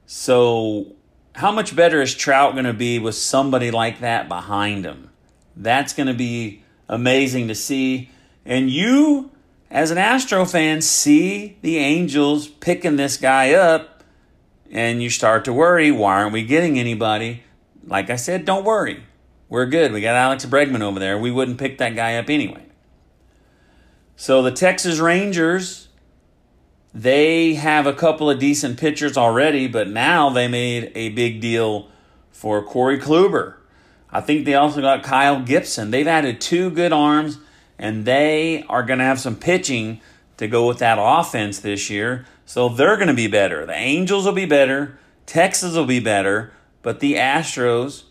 So, 0.06 0.94
how 1.34 1.52
much 1.52 1.76
better 1.76 2.00
is 2.00 2.14
Trout 2.14 2.54
going 2.54 2.64
to 2.64 2.72
be 2.72 2.98
with 2.98 3.14
somebody 3.16 3.70
like 3.70 4.00
that 4.00 4.28
behind 4.28 4.86
him? 4.86 5.10
That's 5.54 5.92
going 5.92 6.06
to 6.06 6.14
be 6.14 6.63
amazing 6.88 7.48
to 7.48 7.54
see. 7.54 8.10
And 8.44 8.70
you, 8.70 9.30
as 9.70 9.90
an 9.90 9.98
Astro 9.98 10.44
fan, 10.44 10.82
see 10.82 11.56
the 11.62 11.78
Angels 11.78 12.48
picking 12.48 12.96
this 12.96 13.16
guy 13.16 13.52
up, 13.52 14.02
and 14.70 15.02
you 15.02 15.10
start 15.10 15.44
to 15.44 15.52
worry 15.52 15.90
why 15.90 16.14
aren't 16.22 16.32
we 16.32 16.44
getting 16.44 16.78
anybody? 16.78 17.42
Like 17.86 18.10
I 18.10 18.16
said, 18.16 18.44
don't 18.44 18.64
worry. 18.64 19.04
We're 19.48 19.66
good. 19.66 19.92
We 19.92 20.00
got 20.00 20.16
Alex 20.16 20.44
Bregman 20.46 20.80
over 20.80 20.98
there. 20.98 21.18
We 21.18 21.30
wouldn't 21.30 21.58
pick 21.58 21.78
that 21.78 21.94
guy 21.94 22.16
up 22.16 22.28
anyway. 22.28 22.64
So 24.16 24.42
the 24.42 24.50
Texas 24.50 24.98
Rangers, 24.98 25.88
they 26.92 27.54
have 27.54 27.86
a 27.86 27.92
couple 27.92 28.30
of 28.30 28.38
decent 28.38 28.78
pitchers 28.78 29.16
already, 29.16 29.66
but 29.66 29.88
now 29.88 30.30
they 30.30 30.48
made 30.48 30.92
a 30.94 31.10
big 31.10 31.40
deal 31.40 31.88
for 32.30 32.62
Corey 32.62 32.98
Kluber. 32.98 33.56
I 34.14 34.20
think 34.20 34.44
they 34.44 34.54
also 34.54 34.80
got 34.80 35.02
Kyle 35.02 35.42
Gibson. 35.42 35.90
They've 35.90 36.06
added 36.06 36.40
two 36.40 36.70
good 36.70 36.92
arms, 36.92 37.38
and 37.80 38.04
they 38.04 38.64
are 38.68 38.84
going 38.84 39.00
to 39.00 39.04
have 39.04 39.18
some 39.18 39.34
pitching 39.34 40.00
to 40.36 40.46
go 40.46 40.68
with 40.68 40.78
that 40.78 40.98
offense 41.00 41.58
this 41.58 41.90
year. 41.90 42.24
So 42.46 42.68
they're 42.68 42.96
going 42.96 43.08
to 43.08 43.14
be 43.14 43.26
better. 43.26 43.66
The 43.66 43.74
Angels 43.74 44.24
will 44.24 44.32
be 44.32 44.46
better. 44.46 45.00
Texas 45.26 45.74
will 45.74 45.84
be 45.84 45.98
better. 45.98 46.52
But 46.80 47.00
the 47.00 47.14
Astros 47.14 48.04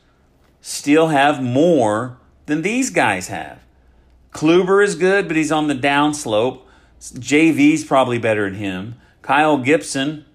still 0.59 1.07
have 1.07 1.41
more 1.41 2.17
than 2.47 2.63
these 2.63 2.89
guys 2.89 3.29
have. 3.29 3.63
Kluber 4.33 4.83
is 4.83 4.95
good, 4.95 5.29
but 5.29 5.37
he's 5.37 5.53
on 5.53 5.67
the 5.67 5.75
downslope. 5.75 6.63
JV's 6.99 7.85
probably 7.85 8.17
better 8.17 8.49
than 8.49 8.59
him. 8.59 8.95
Kyle 9.21 9.57
Gibson, 9.57 10.25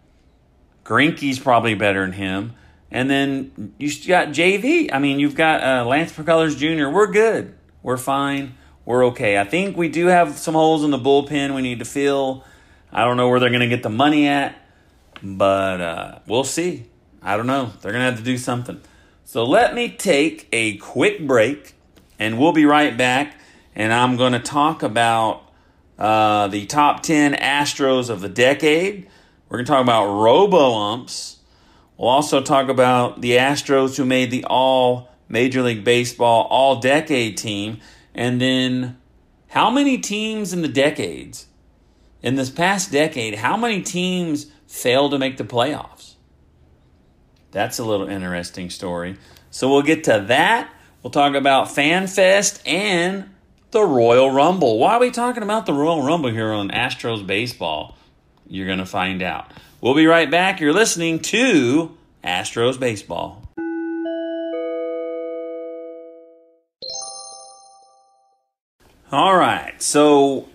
Greinke's 0.84 1.38
probably 1.38 1.74
better 1.74 2.00
than 2.00 2.12
him. 2.12 2.54
And 2.90 3.10
then 3.10 3.74
you 3.78 3.90
got 4.06 4.28
JV. 4.28 4.90
I 4.92 4.98
mean, 4.98 5.18
you've 5.18 5.34
got 5.34 5.62
uh, 5.62 5.84
Lance 5.86 6.12
McCullers 6.12 6.56
Jr. 6.56 6.88
We're 6.88 7.10
good. 7.10 7.54
We're 7.82 7.98
fine. 7.98 8.54
We're 8.84 9.06
okay. 9.06 9.38
I 9.38 9.44
think 9.44 9.76
we 9.76 9.88
do 9.88 10.06
have 10.06 10.38
some 10.38 10.54
holes 10.54 10.82
in 10.84 10.90
the 10.90 10.98
bullpen 10.98 11.54
we 11.54 11.60
need 11.60 11.80
to 11.80 11.84
fill. 11.84 12.44
I 12.90 13.04
don't 13.04 13.18
know 13.18 13.28
where 13.28 13.38
they're 13.38 13.50
going 13.50 13.60
to 13.60 13.68
get 13.68 13.82
the 13.82 13.90
money 13.90 14.26
at, 14.28 14.56
but 15.22 15.80
uh, 15.80 16.18
we'll 16.26 16.44
see. 16.44 16.86
I 17.22 17.36
don't 17.36 17.46
know. 17.46 17.72
They're 17.82 17.92
going 17.92 18.04
to 18.04 18.10
have 18.10 18.18
to 18.18 18.24
do 18.24 18.38
something. 18.38 18.80
So 19.24 19.44
let 19.44 19.74
me 19.74 19.90
take 19.90 20.48
a 20.52 20.78
quick 20.78 21.26
break, 21.26 21.74
and 22.18 22.38
we'll 22.38 22.52
be 22.52 22.64
right 22.64 22.96
back. 22.96 23.34
And 23.74 23.92
I'm 23.92 24.16
going 24.16 24.32
to 24.32 24.40
talk 24.40 24.82
about 24.82 25.42
uh, 25.98 26.48
the 26.48 26.64
top 26.64 27.02
10 27.02 27.34
Astros 27.34 28.08
of 28.08 28.22
the 28.22 28.28
decade. 28.28 29.08
We're 29.48 29.58
going 29.58 29.66
to 29.66 29.70
talk 29.70 29.82
about 29.82 30.06
robo 30.06 30.72
umps. 30.74 31.37
We'll 31.98 32.08
also 32.08 32.40
talk 32.40 32.68
about 32.68 33.20
the 33.20 33.32
Astros 33.32 33.96
who 33.96 34.04
made 34.04 34.30
the 34.30 34.44
all 34.44 35.10
Major 35.28 35.62
League 35.62 35.82
Baseball 35.82 36.46
all 36.48 36.80
decade 36.80 37.36
team. 37.36 37.80
And 38.14 38.40
then 38.40 38.98
how 39.48 39.68
many 39.68 39.98
teams 39.98 40.52
in 40.52 40.62
the 40.62 40.68
decades, 40.68 41.48
in 42.22 42.36
this 42.36 42.50
past 42.50 42.92
decade, 42.92 43.34
how 43.34 43.56
many 43.56 43.82
teams 43.82 44.46
failed 44.68 45.10
to 45.10 45.18
make 45.18 45.38
the 45.38 45.44
playoffs? 45.44 46.14
That's 47.50 47.80
a 47.80 47.84
little 47.84 48.08
interesting 48.08 48.70
story. 48.70 49.16
So 49.50 49.68
we'll 49.68 49.82
get 49.82 50.04
to 50.04 50.24
that. 50.28 50.72
We'll 51.02 51.10
talk 51.10 51.34
about 51.34 51.66
FanFest 51.66 52.62
and 52.64 53.30
the 53.72 53.82
Royal 53.82 54.30
Rumble. 54.30 54.78
Why 54.78 54.94
are 54.94 55.00
we 55.00 55.10
talking 55.10 55.42
about 55.42 55.66
the 55.66 55.72
Royal 55.72 56.02
Rumble 56.02 56.30
here 56.30 56.52
on 56.52 56.70
Astros 56.70 57.26
Baseball? 57.26 57.97
You're 58.48 58.66
going 58.66 58.78
to 58.78 58.86
find 58.86 59.22
out. 59.22 59.52
We'll 59.80 59.94
be 59.94 60.06
right 60.06 60.30
back. 60.30 60.60
You're 60.60 60.72
listening 60.72 61.20
to 61.20 61.96
Astros 62.24 62.80
Baseball. 62.80 63.42
All 69.10 69.36
right, 69.36 69.80
so 69.80 70.48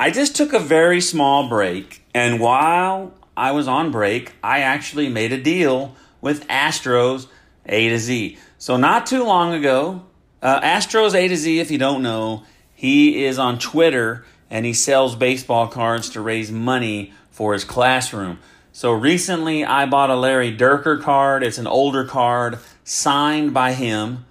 I 0.00 0.10
just 0.10 0.34
took 0.34 0.54
a 0.54 0.58
very 0.58 1.00
small 1.00 1.48
break, 1.48 2.02
and 2.14 2.40
while 2.40 3.12
I 3.36 3.52
was 3.52 3.68
on 3.68 3.90
break, 3.90 4.32
I 4.42 4.60
actually 4.60 5.10
made 5.10 5.30
a 5.30 5.36
deal 5.36 5.94
with 6.22 6.46
Astros 6.48 7.26
A 7.66 7.90
to 7.90 7.98
Z. 7.98 8.38
So, 8.56 8.78
not 8.78 9.06
too 9.06 9.24
long 9.24 9.52
ago, 9.52 10.04
uh, 10.40 10.60
Astros 10.60 11.14
A 11.14 11.28
to 11.28 11.36
Z, 11.36 11.60
if 11.60 11.70
you 11.70 11.76
don't 11.76 12.02
know, 12.02 12.44
he 12.74 13.24
is 13.24 13.38
on 13.38 13.58
Twitter 13.58 14.24
and 14.50 14.64
he 14.64 14.72
sells 14.72 15.14
baseball 15.14 15.68
cards 15.68 16.08
to 16.10 16.20
raise 16.20 16.50
money 16.50 17.12
for 17.38 17.52
his 17.52 17.62
classroom. 17.62 18.36
So 18.72 18.90
recently 18.90 19.64
I 19.64 19.86
bought 19.86 20.10
a 20.10 20.16
Larry 20.16 20.52
Dierker 20.52 21.00
card. 21.00 21.44
It's 21.44 21.56
an 21.56 21.68
older 21.68 22.04
card 22.04 22.58
signed 22.82 23.54
by 23.54 23.74
him. 23.74 24.26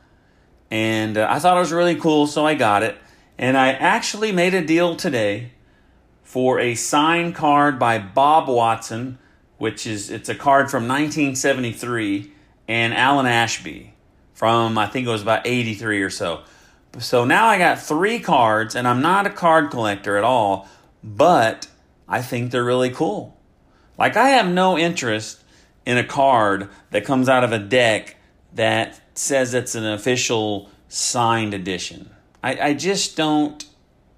And 0.70 1.18
uh, 1.18 1.26
I 1.30 1.40
thought 1.40 1.56
it 1.56 1.62
was 1.62 1.72
really 1.72 1.96
cool, 1.96 2.28
so 2.28 2.46
I 2.46 2.54
got 2.54 2.84
it. 2.84 2.98
And 3.38 3.58
I 3.58 3.70
actually 3.70 4.34
made 4.34 4.54
a 4.54 4.62
deal 4.62 4.98
today 4.98 5.54
for 6.22 6.60
a 6.60 6.76
signed 6.76 7.34
card 7.34 7.80
by 7.80 7.98
Bob 7.98 8.50
Watson, 8.50 9.20
which 9.58 9.88
is 9.88 10.10
it's 10.10 10.28
a 10.28 10.36
card 10.36 10.70
from 10.70 10.84
1973, 10.84 12.30
and 12.68 12.94
Alan 12.94 13.26
Ashby 13.26 13.94
from 14.34 14.78
I 14.78 14.88
think 14.88 15.08
it 15.08 15.12
was 15.12 15.22
about 15.22 15.48
83 15.48 16.02
or 16.02 16.10
so. 16.10 16.42
So 17.00 17.24
now 17.24 17.48
I 17.48 17.58
got 17.58 17.80
three 17.80 18.20
cards, 18.20 18.76
and 18.76 18.86
I'm 18.86 19.02
not 19.02 19.26
a 19.26 19.30
card 19.30 19.72
collector 19.72 20.18
at 20.18 20.26
all, 20.26 20.68
but 21.02 21.68
I 22.08 22.22
think 22.22 22.52
they're 22.52 22.64
really 22.64 22.90
cool. 22.90 23.38
Like, 23.98 24.16
I 24.16 24.30
have 24.30 24.48
no 24.48 24.78
interest 24.78 25.44
in 25.86 25.98
a 25.98 26.04
card 26.04 26.70
that 26.92 27.06
comes 27.06 27.30
out 27.30 27.44
of 27.44 27.52
a 27.52 27.60
deck 27.60 28.18
that 28.54 29.00
says 29.18 29.54
it's 29.54 29.76
an 29.76 29.86
official 29.86 30.70
signed 30.88 31.54
edition. 31.54 32.10
I, 32.44 32.70
I 32.70 32.74
just 32.74 33.18
don't, 33.18 33.66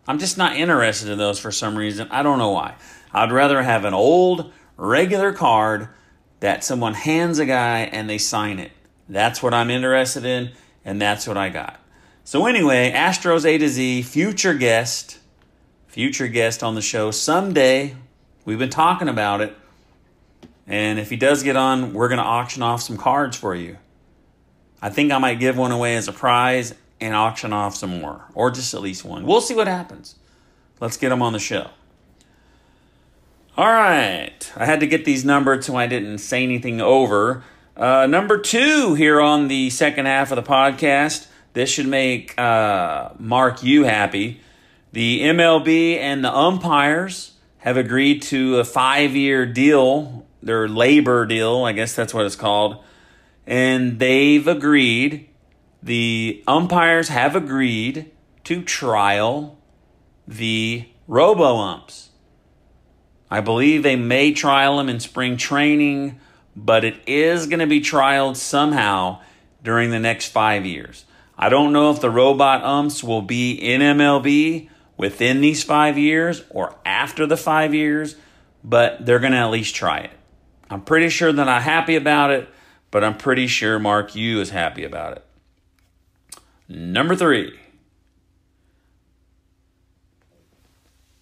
I'm 0.07 0.19
just 0.19 0.37
not 0.37 0.55
interested 0.55 1.09
in 1.09 1.17
those 1.17 1.39
for 1.39 1.51
some 1.51 1.77
reason. 1.77 2.07
I 2.11 2.23
don't 2.23 2.39
know 2.39 2.51
why. 2.51 2.75
I'd 3.13 3.31
rather 3.31 3.61
have 3.61 3.85
an 3.85 3.93
old, 3.93 4.51
regular 4.77 5.33
card 5.33 5.89
that 6.39 6.63
someone 6.63 6.93
hands 6.93 7.39
a 7.39 7.45
guy 7.45 7.79
and 7.81 8.09
they 8.09 8.17
sign 8.17 8.59
it. 8.59 8.71
That's 9.07 9.41
what 9.41 9.53
I'm 9.53 9.69
interested 9.69 10.25
in, 10.25 10.51
and 10.85 11.01
that's 11.01 11.27
what 11.27 11.37
I 11.37 11.49
got. 11.49 11.79
So 12.23 12.45
anyway, 12.45 12.91
Astros 12.91 13.45
A 13.45 13.57
to 13.57 13.67
Z, 13.67 14.03
future 14.03 14.53
guest, 14.53 15.18
future 15.89 16.27
guest 16.27 16.63
on 16.63 16.75
the 16.75 16.81
show 16.81 17.11
someday. 17.11 17.95
We've 18.45 18.57
been 18.57 18.69
talking 18.69 19.09
about 19.09 19.41
it. 19.41 19.55
And 20.65 20.99
if 20.99 21.09
he 21.09 21.17
does 21.17 21.43
get 21.43 21.55
on, 21.55 21.93
we're 21.93 22.07
going 22.07 22.19
to 22.19 22.23
auction 22.23 22.63
off 22.63 22.81
some 22.81 22.95
cards 22.95 23.35
for 23.35 23.53
you. 23.53 23.77
I 24.81 24.89
think 24.89 25.11
I 25.11 25.17
might 25.17 25.39
give 25.39 25.57
one 25.57 25.71
away 25.71 25.95
as 25.95 26.07
a 26.07 26.13
prize 26.13 26.73
and 27.01 27.13
auction 27.13 27.51
off 27.51 27.75
some 27.75 27.99
more, 27.99 28.23
or 28.33 28.51
just 28.51 28.73
at 28.73 28.81
least 28.81 29.03
one. 29.03 29.25
We'll 29.25 29.41
see 29.41 29.55
what 29.55 29.67
happens. 29.67 30.15
Let's 30.79 30.95
get 30.95 31.11
him 31.11 31.21
on 31.21 31.33
the 31.33 31.39
show. 31.39 31.69
All 33.57 33.67
right. 33.67 34.51
I 34.55 34.65
had 34.65 34.79
to 34.79 34.87
get 34.87 35.05
these 35.05 35.25
numbered 35.25 35.63
so 35.65 35.75
I 35.75 35.87
didn't 35.87 36.19
say 36.19 36.43
anything 36.43 36.79
over. 36.79 37.43
Uh, 37.75 38.05
number 38.05 38.37
two 38.37 38.93
here 38.93 39.19
on 39.19 39.47
the 39.47 39.69
second 39.69 40.05
half 40.05 40.31
of 40.31 40.35
the 40.35 40.43
podcast 40.43 41.27
this 41.53 41.69
should 41.69 41.87
make 41.87 42.39
uh, 42.39 43.09
Mark 43.17 43.63
Yu 43.63 43.83
happy. 43.83 44.39
The 44.91 45.21
MLB 45.21 45.97
and 45.97 46.23
the 46.23 46.35
umpires 46.35 47.33
have 47.59 47.77
agreed 47.77 48.23
to 48.23 48.57
a 48.57 48.63
five 48.63 49.15
year 49.15 49.45
deal, 49.45 50.25
their 50.41 50.67
labor 50.67 51.25
deal, 51.27 51.63
I 51.63 51.73
guess 51.73 51.95
that's 51.95 52.13
what 52.13 52.25
it's 52.25 52.35
called. 52.35 52.83
And 53.45 53.99
they've 53.99 54.47
agreed, 54.47 55.29
the 55.83 56.43
umpires 56.47 57.09
have 57.09 57.35
agreed 57.35 58.11
to 58.45 58.63
trial 58.63 59.59
the 60.27 60.87
robo 61.07 61.57
umps. 61.57 62.09
I 63.29 63.41
believe 63.41 63.83
they 63.83 63.95
may 63.95 64.31
trial 64.31 64.77
them 64.77 64.89
in 64.89 64.99
spring 64.99 65.37
training, 65.37 66.19
but 66.55 66.83
it 66.83 66.95
is 67.05 67.45
going 67.45 67.59
to 67.59 67.67
be 67.67 67.79
trialed 67.79 68.37
somehow 68.37 69.21
during 69.63 69.91
the 69.91 69.99
next 69.99 70.29
five 70.29 70.65
years. 70.65 71.05
I 71.37 71.49
don't 71.49 71.73
know 71.73 71.91
if 71.91 72.01
the 72.01 72.09
robot 72.09 72.63
umps 72.63 73.03
will 73.03 73.21
be 73.21 73.53
in 73.53 73.81
MLB 73.81 74.69
within 74.99 75.39
these 75.39 75.63
five 75.63 75.97
years 75.97 76.43
or 76.49 76.75
after 76.85 77.25
the 77.25 77.37
five 77.37 77.73
years, 77.73 78.15
but 78.63 79.03
they're 79.05 79.19
going 79.19 79.31
to 79.31 79.37
at 79.39 79.49
least 79.49 79.73
try 79.73 79.99
it. 79.99 80.11
I'm 80.69 80.81
pretty 80.81 81.09
sure 81.09 81.31
they're 81.31 81.45
not 81.45 81.63
happy 81.63 81.95
about 81.95 82.31
it, 82.31 82.49
but 82.91 83.03
I'm 83.03 83.17
pretty 83.17 83.47
sure 83.47 83.79
Mark 83.79 84.13
Yu 84.13 84.41
is 84.41 84.49
happy 84.49 84.83
about 84.83 85.13
it. 85.13 85.25
Number 86.67 87.15
three. 87.15 87.57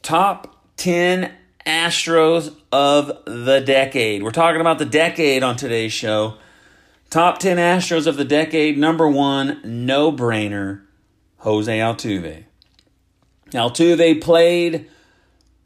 Top 0.02 0.56
10 0.78 1.32
Astros 1.66 2.56
of 2.72 3.12
the 3.26 3.62
decade. 3.62 4.24
We're 4.24 4.32
talking 4.32 4.60
about 4.60 4.80
the 4.80 4.86
decade 4.86 5.44
on 5.44 5.56
today's 5.56 5.94
show. 5.94 6.38
Top 7.12 7.38
10 7.38 7.58
Astros 7.58 8.08
of 8.08 8.18
the 8.18 8.26
decade. 8.26 8.78
Number 8.78 9.08
one, 9.08 9.62
no 9.64 10.12
brainer, 10.12 10.82
Jose 11.40 11.78
Altuve. 11.78 12.47
Altuve 13.52 14.22
played 14.22 14.88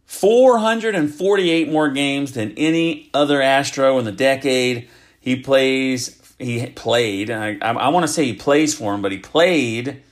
448 0.05 1.71
more 1.71 1.89
games 1.89 2.33
than 2.33 2.51
any 2.57 3.09
other 3.13 3.41
Astro 3.41 3.97
in 3.97 4.05
the 4.05 4.11
decade. 4.11 4.89
He 5.19 5.37
plays, 5.37 6.21
he 6.37 6.67
played, 6.67 7.31
I, 7.31 7.57
I, 7.61 7.71
I 7.71 7.87
want 7.87 8.03
to 8.03 8.11
say 8.11 8.25
he 8.25 8.33
plays 8.33 8.73
for 8.73 8.93
him, 8.93 9.01
but 9.01 9.11
he 9.11 9.17
played 9.17 10.03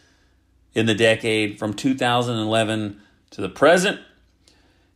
in 0.73 0.85
the 0.85 0.95
decade 0.95 1.59
from 1.59 1.73
2011 1.73 3.01
to 3.31 3.41
the 3.41 3.49
present. 3.49 3.99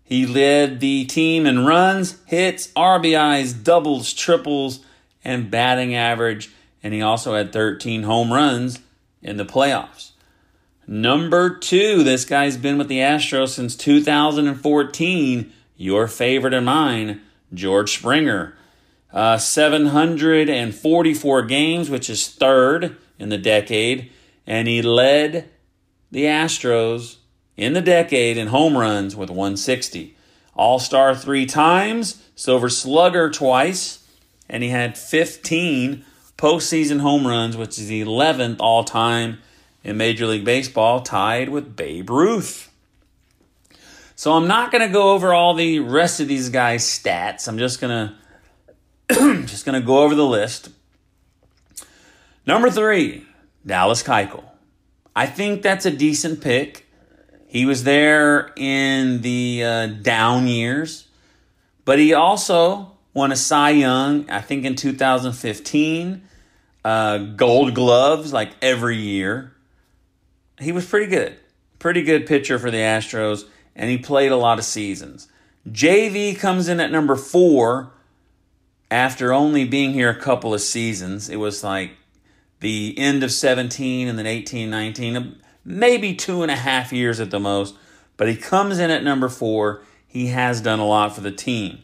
He 0.04 0.26
led 0.26 0.80
the 0.80 1.06
team 1.06 1.46
in 1.46 1.66
runs, 1.66 2.18
hits, 2.26 2.68
RBIs, 2.70 3.62
doubles, 3.62 4.14
triples, 4.14 4.80
and 5.24 5.52
batting 5.52 5.96
average, 5.96 6.50
and 6.82 6.94
he 6.94 7.02
also 7.02 7.36
had 7.36 7.52
13 7.52 8.04
home 8.04 8.32
runs 8.32 8.80
in 9.22 9.38
the 9.38 9.46
playoffs. 9.46 10.13
Number 10.86 11.58
two, 11.58 12.04
this 12.04 12.26
guy's 12.26 12.58
been 12.58 12.78
with 12.78 12.90
the 12.90 13.00
Astros 13.00 13.50
since 13.50 13.76
2014. 13.76 15.54
Your 15.78 16.08
favorite 16.08 16.54
and 16.54 16.66
mine, 16.66 17.22
George 17.54 17.98
Springer. 17.98 18.56
Uh, 19.12 19.38
744 19.38 21.42
games, 21.44 21.90
which 21.90 22.10
is 22.10 22.28
third 22.28 22.98
in 23.20 23.30
the 23.30 23.38
decade, 23.38 24.12
and 24.46 24.68
he 24.68 24.82
led 24.82 25.50
the 26.12 26.26
Astros 26.26 27.18
in 27.56 27.74
the 27.74 27.82
decade 27.82 28.38
in 28.38 28.48
home 28.48 28.78
runs 28.78 29.16
with 29.16 29.30
160. 29.30 30.18
All 30.56 30.80
Star 30.80 31.16
three 31.16 31.46
times, 31.46 32.24
Silver 32.36 32.70
Slugger 32.70 33.30
twice, 33.30 34.06
and 34.50 34.64
he 34.64 34.70
had 34.70 34.98
15 34.98 36.04
postseason 36.38 37.02
home 37.02 37.26
runs, 37.26 37.56
which 37.56 37.80
is 37.80 37.88
the 37.88 38.04
11th 38.04 38.58
all 38.60 38.84
time 38.84 39.40
in 39.84 39.98
Major 39.98 40.28
League 40.28 40.46
Baseball, 40.46 41.02
tied 41.02 41.50
with 41.50 41.76
Babe 41.76 42.10
Ruth. 42.10 42.72
So 44.16 44.34
I'm 44.34 44.48
not 44.48 44.72
going 44.72 44.88
to 44.88 44.94
go 44.94 45.14
over 45.14 45.34
all 45.34 45.54
the 45.54 45.80
rest 45.80 46.20
of 46.20 46.28
these 46.28 46.50
guys' 46.50 46.86
stats. 46.86 47.48
I'm 47.48 47.58
just 47.58 47.82
going 47.82 48.16
to 49.10 49.44
just 49.46 49.66
going 49.66 49.80
to 49.80 49.86
go 49.86 50.04
over 50.04 50.16
the 50.16 50.26
list. 50.26 50.70
Number 52.46 52.70
3, 52.70 53.26
Dallas 53.66 54.04
Keuchel. 54.04 54.44
I 55.16 55.26
think 55.26 55.62
that's 55.62 55.86
a 55.86 55.92
decent 55.92 56.42
pick. 56.42 56.88
He 57.48 57.66
was 57.66 57.84
there 57.84 58.52
in 58.56 59.22
the 59.22 59.64
uh, 59.64 59.88
down 59.88 60.48
years, 60.48 61.08
but 61.86 62.00
he 62.00 62.14
also 62.14 62.94
won 63.14 63.32
a 63.32 63.36
Cy 63.36 63.72
Young, 63.72 64.30
I 64.30 64.42
think 64.42 64.66
in 64.66 64.76
2015, 64.76 66.24
uh, 66.84 67.18
gold 67.18 67.76
gloves 67.76 68.34
like 68.34 68.52
every 68.62 68.98
year. 68.98 69.52
He 70.60 70.72
was 70.72 70.86
pretty 70.86 71.08
good. 71.08 71.38
Pretty 71.80 72.04
good 72.04 72.26
pitcher 72.26 72.60
for 72.60 72.72
the 72.72 72.78
Astros, 72.78 73.46
and 73.76 73.90
he 73.90 73.98
played 73.98 74.32
a 74.32 74.38
lot 74.38 74.60
of 74.60 74.66
seasons. 74.66 75.28
JV 75.70 76.38
comes 76.38 76.68
in 76.68 76.80
at 76.80 76.92
number 76.92 77.16
four 77.16 77.92
after 78.92 79.34
only 79.34 79.66
being 79.66 79.94
here 79.94 80.10
a 80.10 80.20
couple 80.20 80.54
of 80.54 80.62
seasons. 80.62 81.30
It 81.30 81.38
was 81.38 81.64
like 81.64 81.92
the 82.60 82.94
end 82.98 83.24
of 83.24 83.32
17 83.32 84.08
and 84.08 84.18
then 84.18 84.28
18, 84.28 84.70
19, 84.70 85.42
maybe 85.66 86.16
two 86.16 86.42
and 86.44 86.52
a 86.52 86.56
half 86.56 86.94
years 86.94 87.20
at 87.20 87.32
the 87.32 87.40
most. 87.40 87.76
But 88.18 88.30
he 88.30 88.36
comes 88.36 88.80
in 88.80 88.92
at 88.92 89.04
number 89.04 89.30
four. 89.30 89.82
He 90.08 90.28
has 90.28 90.62
done 90.62 90.80
a 90.80 90.86
lot 90.86 91.16
for 91.16 91.22
the 91.22 91.32
team. 91.32 91.80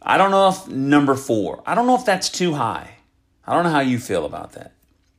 I 0.00 0.16
don't 0.16 0.30
know 0.30 0.48
if 0.48 0.68
number 0.68 1.14
four, 1.16 1.62
I 1.66 1.74
don't 1.74 1.86
know 1.86 1.96
if 1.96 2.04
that's 2.04 2.30
too 2.30 2.54
high. 2.54 2.94
I 3.44 3.54
don't 3.54 3.64
know 3.64 3.70
how 3.70 3.80
you 3.80 3.98
feel 3.98 4.24
about 4.24 4.52
that. 4.52 4.72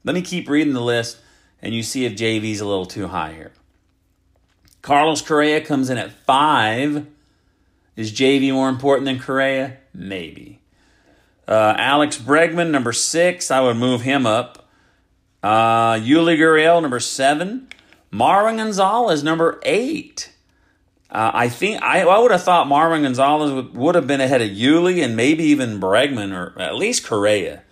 Let 0.04 0.16
me 0.16 0.22
keep 0.22 0.48
reading 0.48 0.74
the 0.74 0.82
list 0.82 1.18
and 1.62 1.74
you 1.74 1.84
see 1.84 2.06
if 2.06 2.14
JV's 2.14 2.62
a 2.62 2.66
little 2.66 2.86
too 2.86 3.08
high 3.08 3.34
here. 3.34 3.52
Carlos 4.82 5.22
Correa 5.22 5.62
comes 5.62 5.90
in 5.90 5.98
at 5.98 6.12
five. 6.12 7.06
Is 7.96 8.14
JV 8.14 8.54
more 8.54 8.70
important 8.70 9.06
than 9.06 9.20
Correa? 9.20 9.78
Maybe. 9.94 10.62
Uh, 11.48 11.74
Alex 11.78 12.18
Bregman, 12.18 12.70
number 12.70 12.94
six. 12.94 13.52
I 13.52 13.60
would 13.62 13.76
move 13.76 14.02
him 14.02 14.26
up. 14.26 14.70
Uh, 15.44 15.96
Yuli 15.96 16.38
Gurriel, 16.38 16.82
number 16.82 17.00
seven. 17.00 17.68
Marwin 18.12 18.58
Gonzalez, 18.58 19.24
number 19.24 19.60
eight. 19.64 20.32
Uh, 21.12 21.32
I 21.34 21.50
think 21.50 21.82
I, 21.82 22.02
I 22.02 22.20
would 22.20 22.32
have 22.32 22.44
thought 22.44 22.68
Marwin 22.68 23.02
Gonzalez 23.02 23.52
would, 23.52 23.76
would 23.76 23.96
have 23.96 24.06
been 24.06 24.22
ahead 24.22 24.42
of 24.42 24.50
Yuli 24.50 25.04
and 25.04 25.16
maybe 25.16 25.44
even 25.46 25.80
Bregman 25.80 26.34
or 26.34 26.60
at 26.62 26.76
least 26.76 27.06
Correa. 27.06 27.64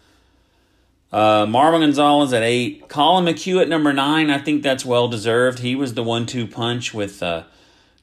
Uh, 1.11 1.45
Marvin 1.47 1.81
Gonzalez 1.81 2.33
at 2.33 2.43
eight. 2.43 2.89
Collin 2.89 3.25
McHugh 3.25 3.61
at 3.61 3.69
number 3.69 3.93
nine. 3.93 4.29
I 4.29 4.39
think 4.39 4.63
that's 4.63 4.85
well 4.85 5.07
deserved. 5.07 5.59
He 5.59 5.75
was 5.75 5.93
the 5.93 6.03
one-two 6.03 6.47
punch 6.47 6.93
with 6.93 7.23
uh, 7.23 7.43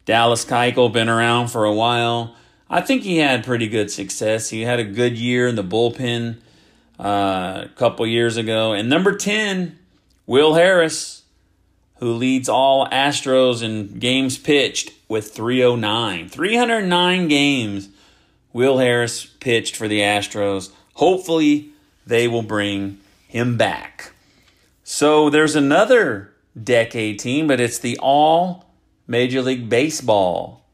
Dallas 0.05 0.45
Keuchel. 0.45 0.93
Been 0.93 1.09
around 1.09 1.49
for 1.49 1.65
a 1.65 1.73
while. 1.73 2.35
I 2.71 2.81
think 2.81 3.03
he 3.03 3.19
had 3.19 3.45
pretty 3.45 3.69
good 3.69 3.91
success. 3.91 4.51
He 4.51 4.63
had 4.63 4.81
a 4.81 4.85
good 4.85 5.19
year 5.19 5.47
in 5.47 5.55
the 5.55 5.63
bullpen 5.63 6.39
uh, 6.99 7.65
a 7.67 7.71
couple 7.77 8.07
years 8.07 8.37
ago. 8.39 8.73
And 8.73 8.89
number 8.89 9.17
ten, 9.17 9.79
Will 10.27 10.55
Harris, 10.55 11.25
who 11.97 12.15
leads 12.15 12.49
all 12.49 12.89
Astros 12.89 13.63
in 13.63 13.99
games 13.99 14.39
pitched 14.39 14.93
with 15.09 15.33
309. 15.33 16.29
309 16.31 17.29
games. 17.29 17.89
Will 18.55 18.79
Harris 18.79 19.27
pitched 19.27 19.77
for 19.77 19.89
the 19.89 20.01
Astros. 20.01 20.71
Hopefully 20.95 21.74
they 22.07 22.29
will 22.29 22.43
bring 22.43 22.99
him 23.29 23.57
back. 23.57 24.13
So 24.83 25.31
there's 25.31 25.57
another 25.57 26.33
decade 26.61 27.19
team, 27.19 27.47
but 27.47 27.61
it's 27.61 27.79
the 27.79 27.99
all 27.99 28.67
Major 29.07 29.43
League 29.43 29.69
Baseball 29.69 30.65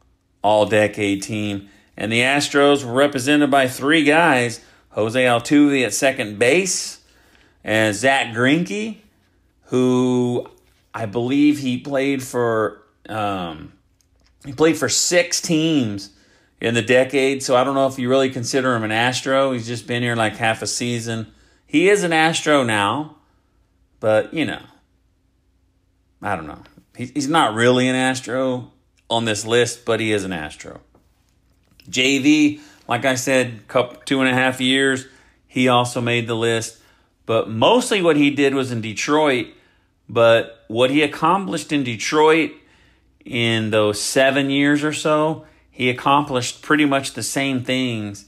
all 0.43 0.66
decade 0.66 1.23
team. 1.23 1.69
And 1.97 2.11
the 2.11 2.21
Astros 2.21 2.85
were 2.85 2.93
represented 2.93 3.51
by 3.51 3.69
three 3.69 4.05
guys 4.05 4.61
Jose 4.90 5.23
Altuve 5.23 5.85
at 5.85 5.95
second 5.95 6.38
base, 6.38 7.01
and 7.62 7.95
Zack 7.95 8.35
Greinke, 8.35 8.97
who 9.66 10.49
I 10.93 11.07
believe 11.07 11.59
he 11.59 11.79
played 11.79 12.23
for. 12.23 12.83
Um, 13.09 13.73
he 14.45 14.53
played 14.53 14.77
for 14.77 14.88
six 14.88 15.40
teams 15.40 16.11
in 16.61 16.75
the 16.75 16.83
decade, 16.83 17.42
so 17.42 17.57
I 17.57 17.64
don't 17.64 17.75
know 17.75 17.87
if 17.87 17.99
you 17.99 18.09
really 18.09 18.31
consider 18.31 18.75
him 18.75 18.85
an 18.85 18.92
Astro. 18.92 19.53
He's 19.53 19.66
just 19.66 19.87
been 19.87 20.03
here 20.03 20.16
like 20.16 20.37
half 20.37 20.62
a 20.62 20.66
season. 20.66 21.33
He 21.66 21.88
is 21.88 22.03
an 22.03 22.12
Astro 22.12 22.62
now, 22.62 23.16
but 23.99 24.35
you 24.35 24.44
know, 24.44 24.62
I 26.20 26.37
don't 26.37 26.46
know. 26.46 26.62
He's 26.96 27.29
not 27.29 27.55
really 27.55 27.88
an 27.88 27.94
Astro 27.94 28.73
on 29.09 29.25
this 29.25 29.46
list, 29.46 29.87
but 29.87 30.01
he 30.01 30.12
is 30.12 30.25
an 30.25 30.33
Astro. 30.33 30.81
JV, 31.88 32.61
like 32.87 33.05
I 33.05 33.14
said, 33.14 33.66
couple 33.68 33.96
two 34.05 34.20
and 34.20 34.29
a 34.29 34.35
half 34.35 34.61
years, 34.61 35.07
he 35.46 35.68
also 35.68 36.01
made 36.01 36.27
the 36.27 36.37
list. 36.37 36.79
But 37.25 37.49
mostly 37.49 38.03
what 38.03 38.16
he 38.16 38.31
did 38.31 38.55
was 38.55 38.70
in 38.70 38.81
Detroit. 38.81 39.46
But 40.09 40.64
what 40.68 40.90
he 40.90 41.03
accomplished 41.03 41.73
in 41.73 41.85
Detroit 41.85 42.53
in 43.25 43.70
those 43.70 44.01
seven 44.01 44.51
years 44.51 44.83
or 44.83 44.92
so, 44.92 45.46
he 45.81 45.88
accomplished 45.88 46.61
pretty 46.61 46.85
much 46.85 47.14
the 47.14 47.23
same 47.23 47.64
things 47.64 48.27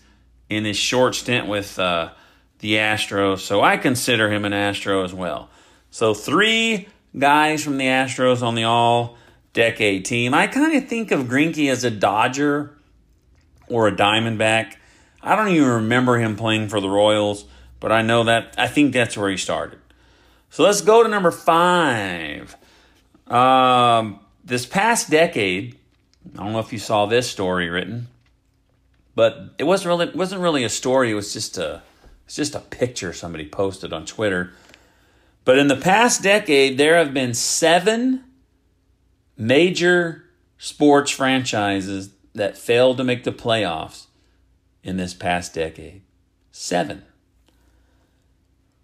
in 0.48 0.64
his 0.64 0.78
short 0.78 1.14
stint 1.14 1.46
with 1.46 1.78
uh, 1.78 2.10
the 2.60 2.76
Astros. 2.76 3.40
So 3.40 3.60
I 3.60 3.76
consider 3.76 4.32
him 4.32 4.46
an 4.46 4.54
Astro 4.54 5.04
as 5.04 5.12
well. 5.12 5.50
So 5.90 6.14
three 6.14 6.88
guys 7.18 7.62
from 7.62 7.76
the 7.76 7.84
Astros 7.84 8.40
on 8.40 8.54
the 8.54 8.64
all 8.64 9.18
decade 9.52 10.06
team. 10.06 10.32
I 10.32 10.46
kind 10.46 10.74
of 10.74 10.88
think 10.88 11.10
of 11.10 11.26
Greinke 11.26 11.70
as 11.70 11.84
a 11.84 11.90
Dodger 11.90 12.74
or 13.68 13.86
a 13.86 13.92
Diamondback. 13.92 14.76
I 15.22 15.36
don't 15.36 15.48
even 15.48 15.68
remember 15.68 16.16
him 16.16 16.36
playing 16.36 16.70
for 16.70 16.80
the 16.80 16.88
Royals, 16.88 17.44
but 17.80 17.92
I 17.92 18.00
know 18.00 18.24
that 18.24 18.54
I 18.56 18.66
think 18.66 18.94
that's 18.94 19.14
where 19.14 19.28
he 19.28 19.36
started. 19.36 19.78
So 20.48 20.62
let's 20.62 20.80
go 20.80 21.02
to 21.02 21.08
number 21.10 21.30
five. 21.30 22.56
Um, 23.26 24.20
this 24.42 24.64
past 24.64 25.10
decade, 25.10 25.76
I 26.34 26.42
don't 26.42 26.52
know 26.52 26.60
if 26.60 26.72
you 26.72 26.78
saw 26.78 27.06
this 27.06 27.30
story 27.30 27.68
written, 27.68 28.08
but 29.14 29.54
it 29.58 29.64
wasn't 29.64 29.88
really 29.88 30.06
it 30.06 30.16
wasn't 30.16 30.40
really 30.40 30.64
a 30.64 30.68
story. 30.68 31.10
It 31.10 31.14
was 31.14 31.32
just 31.32 31.58
a 31.58 31.82
it's 32.26 32.36
just 32.36 32.54
a 32.54 32.60
picture 32.60 33.12
somebody 33.12 33.46
posted 33.46 33.92
on 33.92 34.06
Twitter. 34.06 34.52
But 35.44 35.58
in 35.58 35.68
the 35.68 35.76
past 35.76 36.22
decade, 36.22 36.78
there 36.78 36.96
have 36.96 37.12
been 37.12 37.34
seven 37.34 38.24
major 39.36 40.24
sports 40.56 41.10
franchises 41.10 42.10
that 42.34 42.56
failed 42.56 42.96
to 42.96 43.04
make 43.04 43.24
the 43.24 43.32
playoffs 43.32 44.06
in 44.82 44.96
this 44.96 45.14
past 45.14 45.54
decade. 45.54 46.02
Seven. 46.50 47.02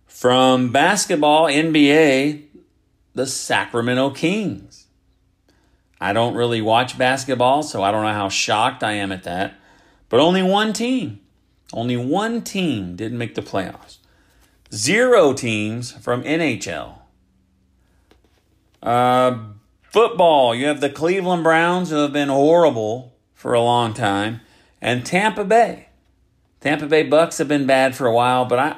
From 0.07 0.73
basketball, 0.73 1.47
NBA, 1.47 2.45
the 3.15 3.27
Sacramento 3.27 4.11
Kings. 4.11 4.78
I 6.01 6.13
don't 6.13 6.35
really 6.35 6.61
watch 6.61 6.97
basketball, 6.97 7.63
so 7.63 7.83
I 7.83 7.91
don't 7.91 8.05
know 8.05 8.13
how 8.13 8.29
shocked 8.29 8.85
I 8.85 8.93
am 8.93 9.11
at 9.11 9.25
that. 9.25 9.55
But 10.09 10.21
only 10.21 10.43
one 10.43 10.73
team, 10.73 11.21
only 11.73 11.97
one 11.97 12.43
team 12.43 12.97
didn't 12.97 13.19
make 13.19 13.35
the 13.35 13.43
playoffs. 13.43 13.99
Zero 14.73 15.33
teams 15.33 15.93
from 15.93 16.23
NHL. 16.23 16.99
Uh, 18.83 19.39
football, 19.83 20.55
you 20.55 20.67
have 20.67 20.81
the 20.81 20.91
Cleveland 20.91 21.43
Browns 21.43 21.91
who 21.91 21.97
have 21.97 22.13
been 22.13 22.29
horrible 22.29 23.15
for 23.35 23.55
a 23.55 23.61
long 23.61 23.93
time, 23.93 24.41
and 24.81 25.05
Tampa 25.05 25.45
Bay. 25.45 25.89
Tampa 26.61 26.87
Bay 26.87 27.03
Bucks 27.03 27.39
have 27.39 27.49
been 27.49 27.67
bad 27.67 27.97
for 27.97 28.07
a 28.07 28.13
while, 28.13 28.45
but 28.45 28.59
I, 28.59 28.77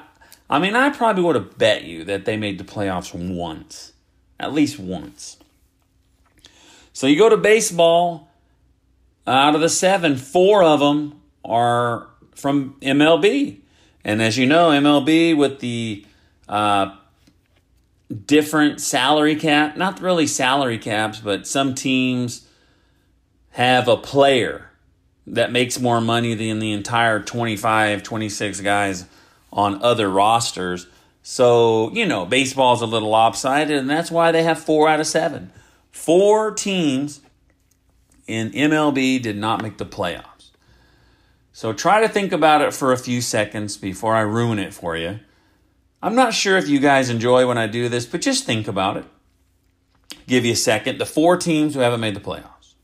I 0.49 0.59
mean, 0.59 0.75
I 0.75 0.91
probably 0.91 1.23
would 1.23 1.37
have 1.37 1.59
bet 1.59 1.85
you 1.85 2.05
that 2.05 2.25
they 2.25 2.37
made 2.37 2.59
the 2.59 2.65
playoffs 2.65 3.15
once, 3.15 3.93
at 4.39 4.53
least 4.53 4.79
once. 4.79 5.39
So 6.93 7.07
you 7.07 7.19
go 7.19 7.29
to 7.29 7.37
baseball. 7.37 8.29
Out 9.27 9.55
of 9.55 9.61
the 9.61 9.69
seven, 9.69 10.17
four 10.17 10.63
of 10.63 10.81
them 10.81 11.21
are 11.45 12.09
from 12.35 12.77
MLB, 12.81 13.59
and 14.05 14.23
as 14.23 14.37
you 14.37 14.47
know, 14.47 14.71
MLB 14.71 15.37
with 15.37 15.61
the 15.61 16.05
uh, 16.49 16.97
different 18.27 18.81
salary 18.81 19.37
cap, 19.37 19.77
not 19.77 20.01
really 20.01 20.27
salary 20.27 20.79
caps, 20.79 21.21
but 21.21 21.47
some 21.47 21.75
teams 21.75 22.47
have 23.51 23.89
a 23.89 23.97
player 23.97 24.71
that 25.27 25.53
makes 25.53 25.79
more 25.79 26.01
money 26.01 26.35
than 26.35 26.59
the 26.59 26.73
entire 26.73 27.21
25, 27.21 28.03
26 28.03 28.61
guys 28.63 29.05
on 29.53 29.83
other 29.83 30.09
rosters. 30.09 30.87
So, 31.23 31.93
you 31.93 32.07
know, 32.07 32.25
baseball's 32.25 32.83
a 32.83 32.87
little 32.87 33.11
lopsided, 33.11 33.77
and 33.77 33.89
that's 33.89 34.11
why 34.11 34.33
they 34.33 34.43
have 34.43 34.59
four 34.59 34.89
out 34.89 35.01
of 35.01 35.07
seven. 35.07 35.53
Four 35.91 36.53
teams 36.53 37.21
in 38.27 38.51
MLB 38.53 39.21
did 39.21 39.37
not 39.37 39.63
make 39.63 39.79
the 39.79 39.87
playoffs. 39.87 40.51
So 41.53 41.73
try 41.73 42.01
to 42.01 42.09
think 42.09 42.33
about 42.33 42.63
it 42.63 42.73
for 42.73 42.93
a 42.93 42.97
few 42.97 43.21
seconds 43.21 43.77
before 43.77 44.15
I 44.15 44.21
ruin 44.21 44.59
it 44.59 44.73
for 44.73 44.97
you. 44.97 45.21
I'm 46.03 46.15
not 46.15 46.33
sure 46.33 46.57
if 46.57 46.69
you 46.69 46.79
guys 46.79 47.11
enjoy 47.11 47.47
when 47.47 47.59
I 47.59 47.67
do 47.67 47.89
this, 47.89 48.07
but 48.07 48.23
just 48.23 48.45
think 48.45 48.67
about 48.67 48.97
it. 48.97 49.05
Give 50.27 50.45
you 50.45 50.53
a 50.53 50.57
second. 50.57 50.99
The 50.99 51.07
four 51.07 51.37
teams 51.37 51.75
who 51.75 51.81
haven't 51.81 52.01
made 52.01 52.15
the 52.15 52.21
playoffs. 52.21 52.75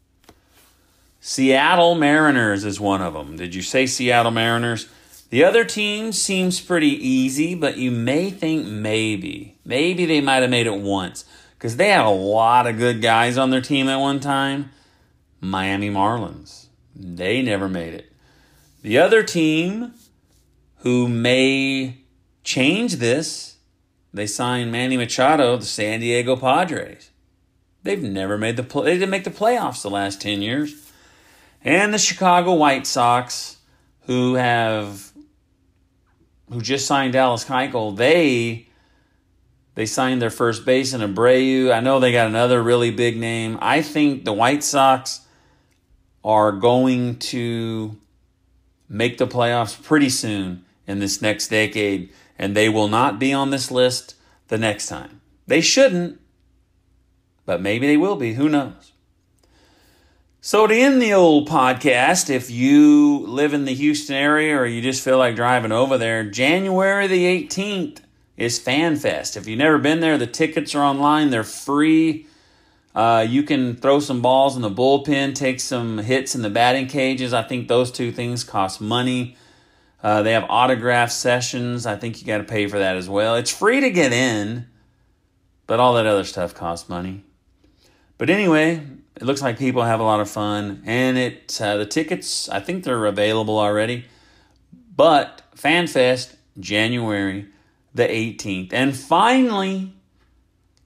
Seattle 1.20 1.94
Mariners 1.94 2.64
is 2.64 2.78
one 2.78 3.00
of 3.00 3.14
them. 3.14 3.36
Did 3.36 3.54
you 3.54 3.62
say 3.62 3.86
Seattle 3.86 4.32
Mariners? 4.32 4.88
The 5.30 5.42
other 5.42 5.64
team 5.64 6.12
seems 6.12 6.60
pretty 6.60 6.90
easy, 6.90 7.54
but 7.54 7.78
you 7.78 7.90
may 7.90 8.30
think 8.30 8.66
maybe. 8.66 9.56
Maybe 9.64 10.06
they 10.06 10.20
might 10.20 10.42
have 10.42 10.50
made 10.50 10.66
it 10.66 10.78
once 10.78 11.24
because 11.56 11.76
they 11.76 11.88
had 11.88 12.04
a 12.04 12.10
lot 12.10 12.66
of 12.66 12.78
good 12.78 13.00
guys 13.00 13.38
on 13.38 13.50
their 13.50 13.60
team 13.60 13.88
at 13.88 13.96
one 13.96 14.20
time. 14.20 14.70
Miami 15.40 15.90
Marlins. 15.90 16.66
They 16.94 17.42
never 17.42 17.68
made 17.68 17.94
it. 17.94 18.12
The 18.82 18.98
other 18.98 19.22
team 19.22 19.92
who 20.78 21.08
may 21.08 21.98
change 22.44 22.96
this, 22.96 23.56
they 24.12 24.26
signed 24.26 24.72
Manny 24.72 24.96
Machado, 24.96 25.56
the 25.56 25.64
San 25.64 26.00
Diego 26.00 26.36
Padres. 26.36 27.10
They've 27.82 28.02
never 28.02 28.38
made 28.38 28.56
the 28.56 28.62
play. 28.62 28.84
They 28.84 28.94
didn't 28.94 29.10
make 29.10 29.24
the 29.24 29.30
playoffs 29.30 29.82
the 29.82 29.90
last 29.90 30.20
10 30.20 30.42
years. 30.42 30.90
And 31.62 31.92
the 31.92 31.98
Chicago 31.98 32.54
White 32.54 32.86
Sox, 32.86 33.58
who 34.02 34.34
have 34.34 35.12
who 36.50 36.60
just 36.60 36.86
signed 36.86 37.12
Dallas 37.12 37.44
Keuchel, 37.44 37.96
they 37.96 38.65
they 39.76 39.86
signed 39.86 40.22
their 40.22 40.30
first 40.30 40.64
base 40.64 40.92
baseman 40.92 41.14
Abreu. 41.14 41.70
I 41.70 41.80
know 41.80 42.00
they 42.00 42.10
got 42.10 42.26
another 42.26 42.62
really 42.62 42.90
big 42.90 43.18
name. 43.18 43.58
I 43.60 43.82
think 43.82 44.24
the 44.24 44.32
White 44.32 44.64
Sox 44.64 45.20
are 46.24 46.50
going 46.50 47.18
to 47.18 47.94
make 48.88 49.18
the 49.18 49.26
playoffs 49.26 49.80
pretty 49.80 50.08
soon 50.08 50.64
in 50.86 50.98
this 50.98 51.20
next 51.20 51.48
decade, 51.48 52.10
and 52.38 52.56
they 52.56 52.70
will 52.70 52.88
not 52.88 53.18
be 53.18 53.34
on 53.34 53.50
this 53.50 53.70
list 53.70 54.14
the 54.48 54.56
next 54.56 54.86
time. 54.86 55.20
They 55.46 55.60
shouldn't, 55.60 56.20
but 57.44 57.60
maybe 57.60 57.86
they 57.86 57.98
will 57.98 58.16
be. 58.16 58.32
Who 58.32 58.48
knows? 58.48 58.92
So, 60.40 60.66
to 60.66 60.74
end 60.74 61.02
the 61.02 61.12
old 61.12 61.48
podcast, 61.48 62.30
if 62.30 62.50
you 62.50 63.26
live 63.26 63.52
in 63.52 63.66
the 63.66 63.74
Houston 63.74 64.16
area 64.16 64.56
or 64.56 64.64
you 64.64 64.80
just 64.80 65.04
feel 65.04 65.18
like 65.18 65.36
driving 65.36 65.72
over 65.72 65.98
there, 65.98 66.24
January 66.24 67.08
the 67.08 67.24
18th 67.24 68.00
is 68.36 68.58
FanFest. 68.60 69.36
If 69.36 69.46
you've 69.46 69.58
never 69.58 69.78
been 69.78 70.00
there, 70.00 70.18
the 70.18 70.26
tickets 70.26 70.74
are 70.74 70.82
online, 70.82 71.30
they're 71.30 71.44
free. 71.44 72.26
Uh, 72.94 73.26
you 73.28 73.42
can 73.42 73.76
throw 73.76 74.00
some 74.00 74.22
balls 74.22 74.56
in 74.56 74.62
the 74.62 74.70
bullpen, 74.70 75.34
take 75.34 75.60
some 75.60 75.98
hits 75.98 76.34
in 76.34 76.42
the 76.42 76.50
batting 76.50 76.86
cages. 76.86 77.32
I 77.32 77.42
think 77.42 77.68
those 77.68 77.90
two 77.90 78.10
things 78.10 78.44
cost 78.44 78.80
money. 78.80 79.36
Uh, 80.02 80.22
they 80.22 80.32
have 80.32 80.46
autograph 80.48 81.10
sessions. 81.10 81.84
I 81.84 81.96
think 81.96 82.20
you 82.20 82.26
got 82.26 82.38
to 82.38 82.44
pay 82.44 82.66
for 82.68 82.78
that 82.78 82.96
as 82.96 83.08
well. 83.08 83.36
It's 83.36 83.50
free 83.50 83.80
to 83.80 83.90
get 83.90 84.12
in, 84.12 84.66
but 85.66 85.80
all 85.80 85.94
that 85.94 86.06
other 86.06 86.24
stuff 86.24 86.54
costs 86.54 86.88
money. 86.88 87.22
But 88.18 88.30
anyway, 88.30 88.82
it 89.16 89.22
looks 89.22 89.42
like 89.42 89.58
people 89.58 89.82
have 89.82 90.00
a 90.00 90.04
lot 90.04 90.20
of 90.20 90.30
fun, 90.30 90.82
and 90.86 91.18
it 91.18 91.60
uh, 91.60 91.76
the 91.76 91.86
tickets 91.86 92.48
I 92.48 92.60
think 92.60 92.84
they're 92.84 93.06
available 93.06 93.58
already. 93.58 94.06
But 94.94 95.42
FanFest 95.54 96.36
January 96.58 97.46
the 97.96 98.06
18th, 98.06 98.72
and 98.72 98.96
finally 98.96 99.92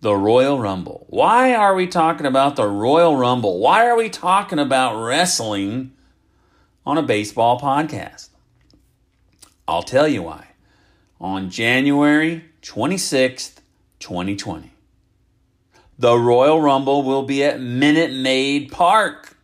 the 0.01 0.15
Royal 0.15 0.59
Rumble. 0.59 1.07
Why 1.09 1.55
are 1.55 1.75
we 1.75 1.87
talking 1.87 2.27
about 2.27 2.57
the 2.57 2.67
Royal 2.67 3.17
Rumble? 3.17 3.59
Why 3.59 3.87
are 3.87 3.97
we 3.97 4.09
talking 4.09 4.59
about 4.59 5.03
wrestling 5.03 5.93
on 6.87 6.97
a 6.97 7.03
baseball 7.03 7.61
podcast? 7.61 8.29
I'll 9.69 9.83
tell 9.83 10.09
you 10.09 10.23
why. 10.23 10.49
On 11.21 11.51
January 11.51 12.45
26th, 12.63 13.59
2020. 13.99 14.73
The 15.99 16.17
Royal 16.17 16.61
Rumble 16.61 17.03
will 17.03 17.25
be 17.25 17.45
at 17.45 17.61
Minute 17.61 18.13
Maid 18.13 18.73
Park. 18.73 19.37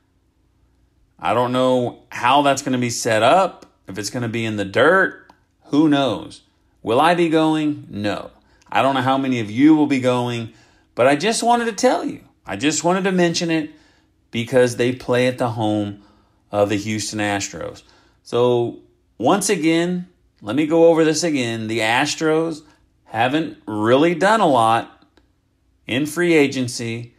I 1.19 1.35
don't 1.35 1.53
know 1.53 2.05
how 2.11 2.43
that's 2.43 2.63
going 2.63 2.73
to 2.73 2.79
be 2.79 2.91
set 2.91 3.23
up, 3.23 3.67
if 3.87 3.99
it's 3.99 4.11
going 4.11 4.23
to 4.23 4.29
be 4.29 4.45
in 4.45 4.57
the 4.57 4.65
dirt, 4.65 5.31
who 5.67 5.89
knows. 5.89 6.43
Will 6.87 7.01
I 7.01 7.17
be 7.17 7.29
going? 7.29 7.89
No. 7.91 8.31
I 8.71 8.81
don't 8.81 8.95
know 8.95 9.03
how 9.03 9.19
many 9.19 9.41
of 9.41 9.51
you 9.51 9.75
will 9.75 9.89
be 9.89 9.99
going, 9.99 10.53
but 10.95 11.09
I 11.09 11.17
just 11.17 11.43
wanted 11.43 11.65
to 11.65 11.73
tell 11.73 12.05
you. 12.05 12.21
I 12.47 12.55
just 12.55 12.85
wanted 12.85 13.03
to 13.03 13.11
mention 13.11 13.51
it 13.51 13.73
because 14.31 14.77
they 14.77 14.93
play 14.93 15.27
at 15.27 15.39
the 15.39 15.51
home 15.51 16.05
of 16.53 16.69
the 16.69 16.77
Houston 16.77 17.19
Astros. 17.19 17.83
So, 18.23 18.79
once 19.19 19.49
again, 19.49 20.07
let 20.41 20.55
me 20.55 20.65
go 20.65 20.87
over 20.87 21.05
this 21.05 21.25
again. 21.25 21.67
The 21.67 21.81
Astros 21.81 22.63
haven't 23.07 23.59
really 23.67 24.15
done 24.15 24.41
a 24.41 24.47
lot 24.47 25.09
in 25.89 26.07
free 26.07 26.35
agency, 26.35 27.15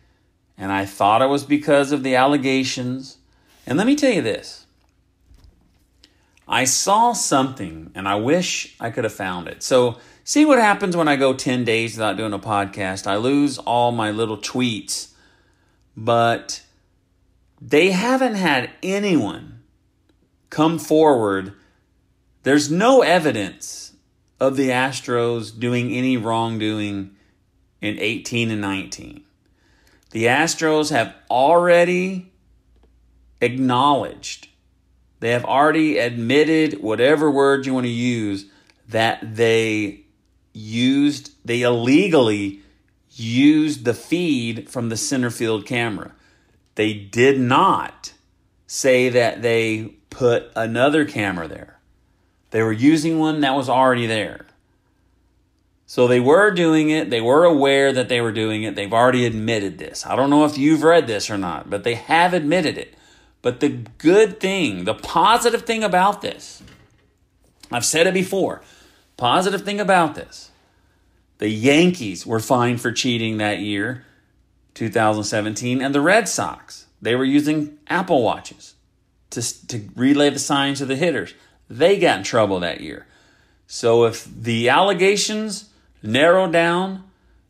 and 0.58 0.72
I 0.72 0.86
thought 0.86 1.22
it 1.22 1.28
was 1.28 1.44
because 1.44 1.92
of 1.92 2.04
the 2.04 2.16
allegations. 2.16 3.18
And 3.66 3.78
let 3.78 3.86
me 3.86 3.98
tell 3.98 4.14
you 4.14 4.22
this 4.22 4.66
I 6.48 6.64
saw 6.64 7.14
something, 7.14 7.92
and 7.94 8.08
I 8.08 8.16
wish 8.16 8.76
I 8.80 8.90
could 8.90 9.04
have 9.04 9.14
found 9.14 9.48
it. 9.48 9.62
So, 9.64 9.98
see 10.24 10.46
what 10.46 10.60
happens 10.60 10.96
when 10.96 11.08
I 11.08 11.16
go 11.16 11.34
10 11.34 11.66
days 11.66 11.96
without 11.96 12.18
doing 12.18 12.34
a 12.34 12.40
podcast. 12.40 13.06
I 13.06 13.18
lose 13.18 13.58
all 13.58 13.92
my 13.92 14.12
little 14.12 14.38
tweets, 14.38 15.10
but 15.96 16.62
they 17.60 17.92
haven't 17.92 18.36
had 18.36 18.70
anyone 18.82 19.64
come 20.50 20.80
forward. 20.80 21.54
There's 22.44 22.72
no 22.72 23.02
evidence 23.02 23.94
of 24.40 24.56
the 24.56 24.70
Astros 24.70 25.58
doing 25.58 25.92
any 25.92 26.16
wrongdoing 26.18 27.16
in 27.82 28.00
18 28.00 28.52
and 28.52 28.62
19. 28.62 29.24
The 30.12 30.26
Astros 30.26 30.92
have 30.92 31.14
already 31.30 32.32
acknowledged, 33.42 34.48
they 35.20 35.32
have 35.32 35.46
already 35.46 35.98
admitted, 35.98 36.82
whatever 36.82 37.32
word 37.32 37.66
you 37.66 37.74
want 37.74 37.86
to 37.86 37.92
use, 37.92 38.46
that 38.90 39.36
they 39.36 40.02
used, 40.54 41.32
they 41.46 41.62
illegally 41.62 42.62
used 43.12 43.84
the 43.84 43.94
feed 43.94 44.70
from 44.70 44.90
the 44.90 44.98
center 44.98 45.30
field 45.30 45.66
camera. 45.66 46.14
They 46.76 46.94
did 46.94 47.40
not 47.40 48.14
say 48.68 49.10
that 49.10 49.42
they 49.42 49.96
put 50.10 50.52
another 50.56 51.06
camera 51.06 51.48
there. 51.48 51.80
They 52.52 52.62
were 52.62 52.72
using 52.72 53.20
one 53.20 53.42
that 53.42 53.56
was 53.56 53.70
already 53.70 54.06
there. 54.06 54.46
So 55.86 56.08
they 56.08 56.20
were 56.20 56.52
doing 56.52 56.90
it. 56.90 57.10
They 57.10 57.22
were 57.22 57.46
aware 57.46 57.94
that 57.94 58.10
they 58.10 58.20
were 58.20 58.32
doing 58.32 58.64
it. 58.64 58.76
They've 58.76 58.94
already 58.94 59.26
admitted 59.26 59.78
this. 59.78 60.06
I 60.06 60.16
don't 60.16 60.30
know 60.30 60.46
if 60.46 60.58
you've 60.58 60.84
read 60.84 61.08
this 61.08 61.30
or 61.30 61.38
not, 61.38 61.70
but 61.70 61.84
they 61.84 61.96
have 61.96 62.34
admitted 62.34 62.78
it. 62.78 62.94
But 63.42 63.60
the 63.60 63.70
good 63.70 64.40
thing, 64.40 64.84
the 64.84 64.94
positive 64.94 65.64
thing 65.64 65.84
about 65.84 66.22
this, 66.22 66.62
I've 67.72 67.86
said 67.86 68.08
it 68.08 68.14
before, 68.14 68.62
positive 69.16 69.64
thing 69.64 69.80
about 69.80 70.16
this, 70.16 70.52
the 71.38 71.50
Yankees 71.50 72.26
were 72.26 72.40
fined 72.40 72.82
for 72.82 72.92
cheating 72.92 73.38
that 73.38 73.60
year, 73.60 74.06
2017, 74.74 75.82
and 75.82 75.94
the 75.94 76.02
Red 76.02 76.28
Sox, 76.28 76.88
they 77.02 77.16
were 77.16 77.26
using 77.26 77.78
Apple 77.88 78.24
Watches 78.24 78.74
to, 79.30 79.68
to 79.68 79.88
relay 79.96 80.30
the 80.30 80.40
signs 80.40 80.80
to 80.80 80.86
the 80.86 80.96
hitters. 80.96 81.34
They 81.70 82.00
got 82.00 82.20
in 82.20 82.24
trouble 82.24 82.60
that 82.62 82.82
year. 82.82 83.06
So 83.68 84.06
if 84.06 84.26
the 84.26 84.70
allegations 84.70 85.70
narrow 86.02 86.50
down. 86.50 87.04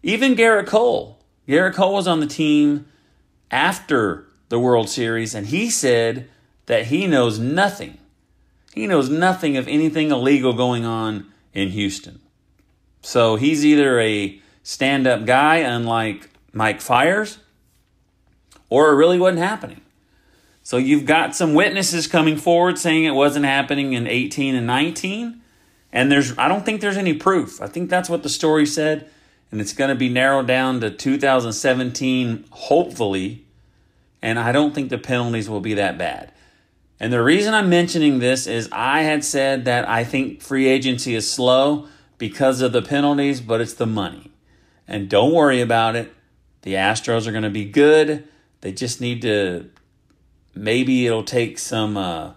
Even 0.03 0.35
Gerrit 0.35 0.67
Cole. 0.67 1.19
Gerrit 1.47 1.73
Cole 1.73 1.93
was 1.93 2.07
on 2.07 2.19
the 2.19 2.27
team 2.27 2.87
after 3.51 4.26
the 4.49 4.59
World 4.59 4.89
Series, 4.89 5.35
and 5.35 5.47
he 5.47 5.69
said 5.69 6.29
that 6.65 6.87
he 6.87 7.07
knows 7.07 7.39
nothing. 7.39 7.97
He 8.73 8.87
knows 8.87 9.09
nothing 9.09 9.57
of 9.57 9.67
anything 9.67 10.11
illegal 10.11 10.53
going 10.53 10.85
on 10.85 11.31
in 11.53 11.69
Houston. 11.69 12.19
So 13.01 13.35
he's 13.35 13.65
either 13.65 13.99
a 13.99 14.39
stand 14.63 15.07
up 15.07 15.25
guy, 15.25 15.57
unlike 15.57 16.29
Mike 16.53 16.81
Fiers, 16.81 17.39
or 18.69 18.91
it 18.91 18.95
really 18.95 19.19
wasn't 19.19 19.39
happening. 19.39 19.81
So 20.63 20.77
you've 20.77 21.05
got 21.05 21.35
some 21.35 21.53
witnesses 21.53 22.07
coming 22.07 22.37
forward 22.37 22.77
saying 22.77 23.05
it 23.05 23.11
wasn't 23.11 23.45
happening 23.45 23.93
in 23.93 24.05
18 24.05 24.55
and 24.55 24.67
19. 24.67 25.41
And 25.93 26.11
there's 26.11 26.37
I 26.37 26.49
don't 26.49 26.65
think 26.65 26.81
there's 26.81 26.97
any 26.97 27.13
proof. 27.13 27.61
I 27.61 27.67
think 27.67 27.89
that's 27.89 28.09
what 28.09 28.23
the 28.23 28.29
story 28.29 28.65
said 28.65 29.09
and 29.51 29.61
it's 29.61 29.73
going 29.73 29.89
to 29.89 29.95
be 29.95 30.09
narrowed 30.09 30.47
down 30.47 30.81
to 30.81 30.91
2017 30.91 32.45
hopefully. 32.51 33.45
And 34.21 34.39
I 34.39 34.51
don't 34.51 34.73
think 34.73 34.89
the 34.89 34.97
penalties 34.97 35.49
will 35.49 35.59
be 35.59 35.75
that 35.75 35.97
bad. 35.97 36.31
And 36.99 37.13
the 37.13 37.23
reason 37.23 37.53
I'm 37.53 37.69
mentioning 37.69 38.19
this 38.19 38.47
is 38.47 38.67
I 38.71 39.03
had 39.03 39.23
said 39.23 39.65
that 39.65 39.87
I 39.87 40.03
think 40.03 40.41
free 40.41 40.67
agency 40.67 41.13
is 41.13 41.31
slow 41.31 41.87
because 42.17 42.61
of 42.61 42.71
the 42.71 42.81
penalties, 42.81 43.41
but 43.41 43.61
it's 43.61 43.75
the 43.75 43.85
money. 43.85 44.31
And 44.87 45.09
don't 45.09 45.33
worry 45.33 45.61
about 45.61 45.95
it. 45.95 46.11
The 46.63 46.73
Astros 46.73 47.27
are 47.27 47.31
going 47.31 47.43
to 47.43 47.49
be 47.49 47.65
good. 47.65 48.27
They 48.61 48.71
just 48.71 48.99
need 48.99 49.21
to. 49.21 49.69
Maybe 50.55 51.05
it'll 51.05 51.23
take 51.23 51.59
some. 51.59 51.97
Uh, 51.97 52.33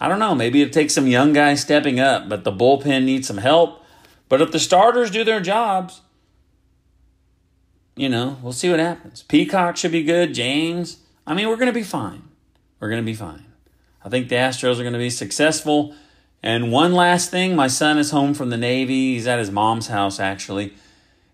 I 0.00 0.08
don't 0.08 0.20
know. 0.20 0.34
Maybe 0.34 0.62
it'll 0.62 0.72
take 0.72 0.90
some 0.90 1.08
young 1.08 1.32
guys 1.32 1.60
stepping 1.60 1.98
up, 1.98 2.28
but 2.28 2.44
the 2.44 2.52
bullpen 2.52 3.04
needs 3.04 3.26
some 3.26 3.38
help. 3.38 3.82
But 4.28 4.40
if 4.40 4.52
the 4.52 4.60
starters 4.60 5.10
do 5.10 5.24
their 5.24 5.40
jobs, 5.40 6.02
you 7.96 8.10
know, 8.10 8.36
we'll 8.42 8.52
see 8.52 8.70
what 8.70 8.78
happens. 8.78 9.22
Peacock 9.22 9.76
should 9.76 9.92
be 9.92 10.04
good. 10.04 10.34
James. 10.34 10.98
I 11.26 11.34
mean, 11.34 11.48
we're 11.48 11.56
going 11.56 11.66
to 11.66 11.72
be 11.72 11.82
fine. 11.82 12.22
We're 12.78 12.90
going 12.90 13.02
to 13.02 13.06
be 13.06 13.14
fine. 13.14 13.46
I 14.04 14.08
think 14.08 14.28
the 14.28 14.36
Astros 14.36 14.78
are 14.78 14.82
going 14.82 14.92
to 14.92 14.98
be 14.98 15.10
successful. 15.10 15.94
And 16.42 16.70
one 16.70 16.92
last 16.92 17.30
thing 17.30 17.56
my 17.56 17.66
son 17.66 17.98
is 17.98 18.10
home 18.10 18.34
from 18.34 18.50
the 18.50 18.56
Navy. 18.56 19.14
He's 19.14 19.26
at 19.26 19.38
his 19.38 19.50
mom's 19.50 19.88
house, 19.88 20.20
actually. 20.20 20.74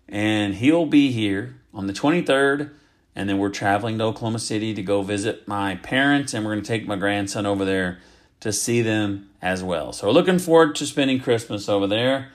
And 0.07 0.55
he'll 0.55 0.85
be 0.85 1.11
here 1.11 1.55
on 1.73 1.87
the 1.87 1.93
23rd. 1.93 2.71
And 3.15 3.29
then 3.29 3.37
we're 3.37 3.49
traveling 3.49 3.99
to 3.99 4.05
Oklahoma 4.05 4.39
City 4.39 4.73
to 4.73 4.81
go 4.81 5.03
visit 5.03 5.47
my 5.47 5.75
parents. 5.75 6.33
And 6.33 6.43
we're 6.43 6.53
going 6.53 6.63
to 6.63 6.67
take 6.67 6.87
my 6.87 6.95
grandson 6.95 7.45
over 7.45 7.65
there 7.65 7.99
to 8.39 8.51
see 8.51 8.81
them 8.81 9.29
as 9.41 9.63
well. 9.63 9.93
So 9.93 10.07
we're 10.07 10.13
looking 10.13 10.39
forward 10.39 10.75
to 10.75 10.85
spending 10.85 11.19
Christmas 11.19 11.69
over 11.69 11.87
there. 11.87 12.32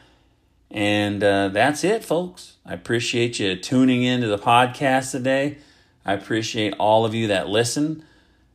And 0.70 1.22
uh, 1.24 1.48
that's 1.48 1.85
it, 1.85 2.04
folks. 2.04 2.57
I 2.64 2.74
appreciate 2.74 3.38
you 3.38 3.57
tuning 3.57 4.02
in 4.02 4.20
to 4.20 4.26
the 4.26 4.38
podcast 4.38 5.12
today. 5.12 5.59
I 6.04 6.12
appreciate 6.12 6.74
all 6.78 7.04
of 7.04 7.14
you 7.14 7.28
that 7.28 7.48
listen. 7.48 8.04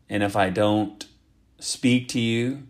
And 0.10 0.22
if 0.22 0.36
I 0.36 0.50
don't 0.50 1.06
speak 1.60 2.08
to 2.10 2.20
you 2.20 2.64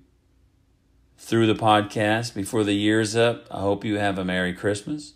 through 1.17 1.47
the 1.47 1.55
podcast 1.55 2.33
before 2.33 2.63
the 2.63 2.73
year's 2.73 3.15
up, 3.15 3.47
I 3.51 3.59
hope 3.59 3.83
you 3.83 3.97
have 3.97 4.17
a 4.17 4.25
Merry 4.25 4.53
Christmas. 4.53 5.13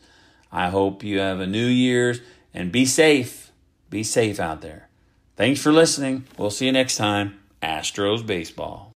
I 0.52 0.70
hope 0.70 1.04
you 1.04 1.20
have 1.20 1.40
a 1.40 1.48
New 1.48 1.66
Year's 1.66 2.22
and 2.54 2.72
be 2.72 2.86
safe. 2.86 3.52
Be 3.90 4.04
safe 4.04 4.40
out 4.40 4.62
there. 4.62 4.90
Thanks 5.36 5.62
for 5.62 5.72
listening. 5.72 6.26
We'll 6.38 6.50
see 6.50 6.66
you 6.66 6.72
next 6.72 6.98
time. 6.98 7.40
Astros 7.62 8.26
Baseball. 8.26 8.97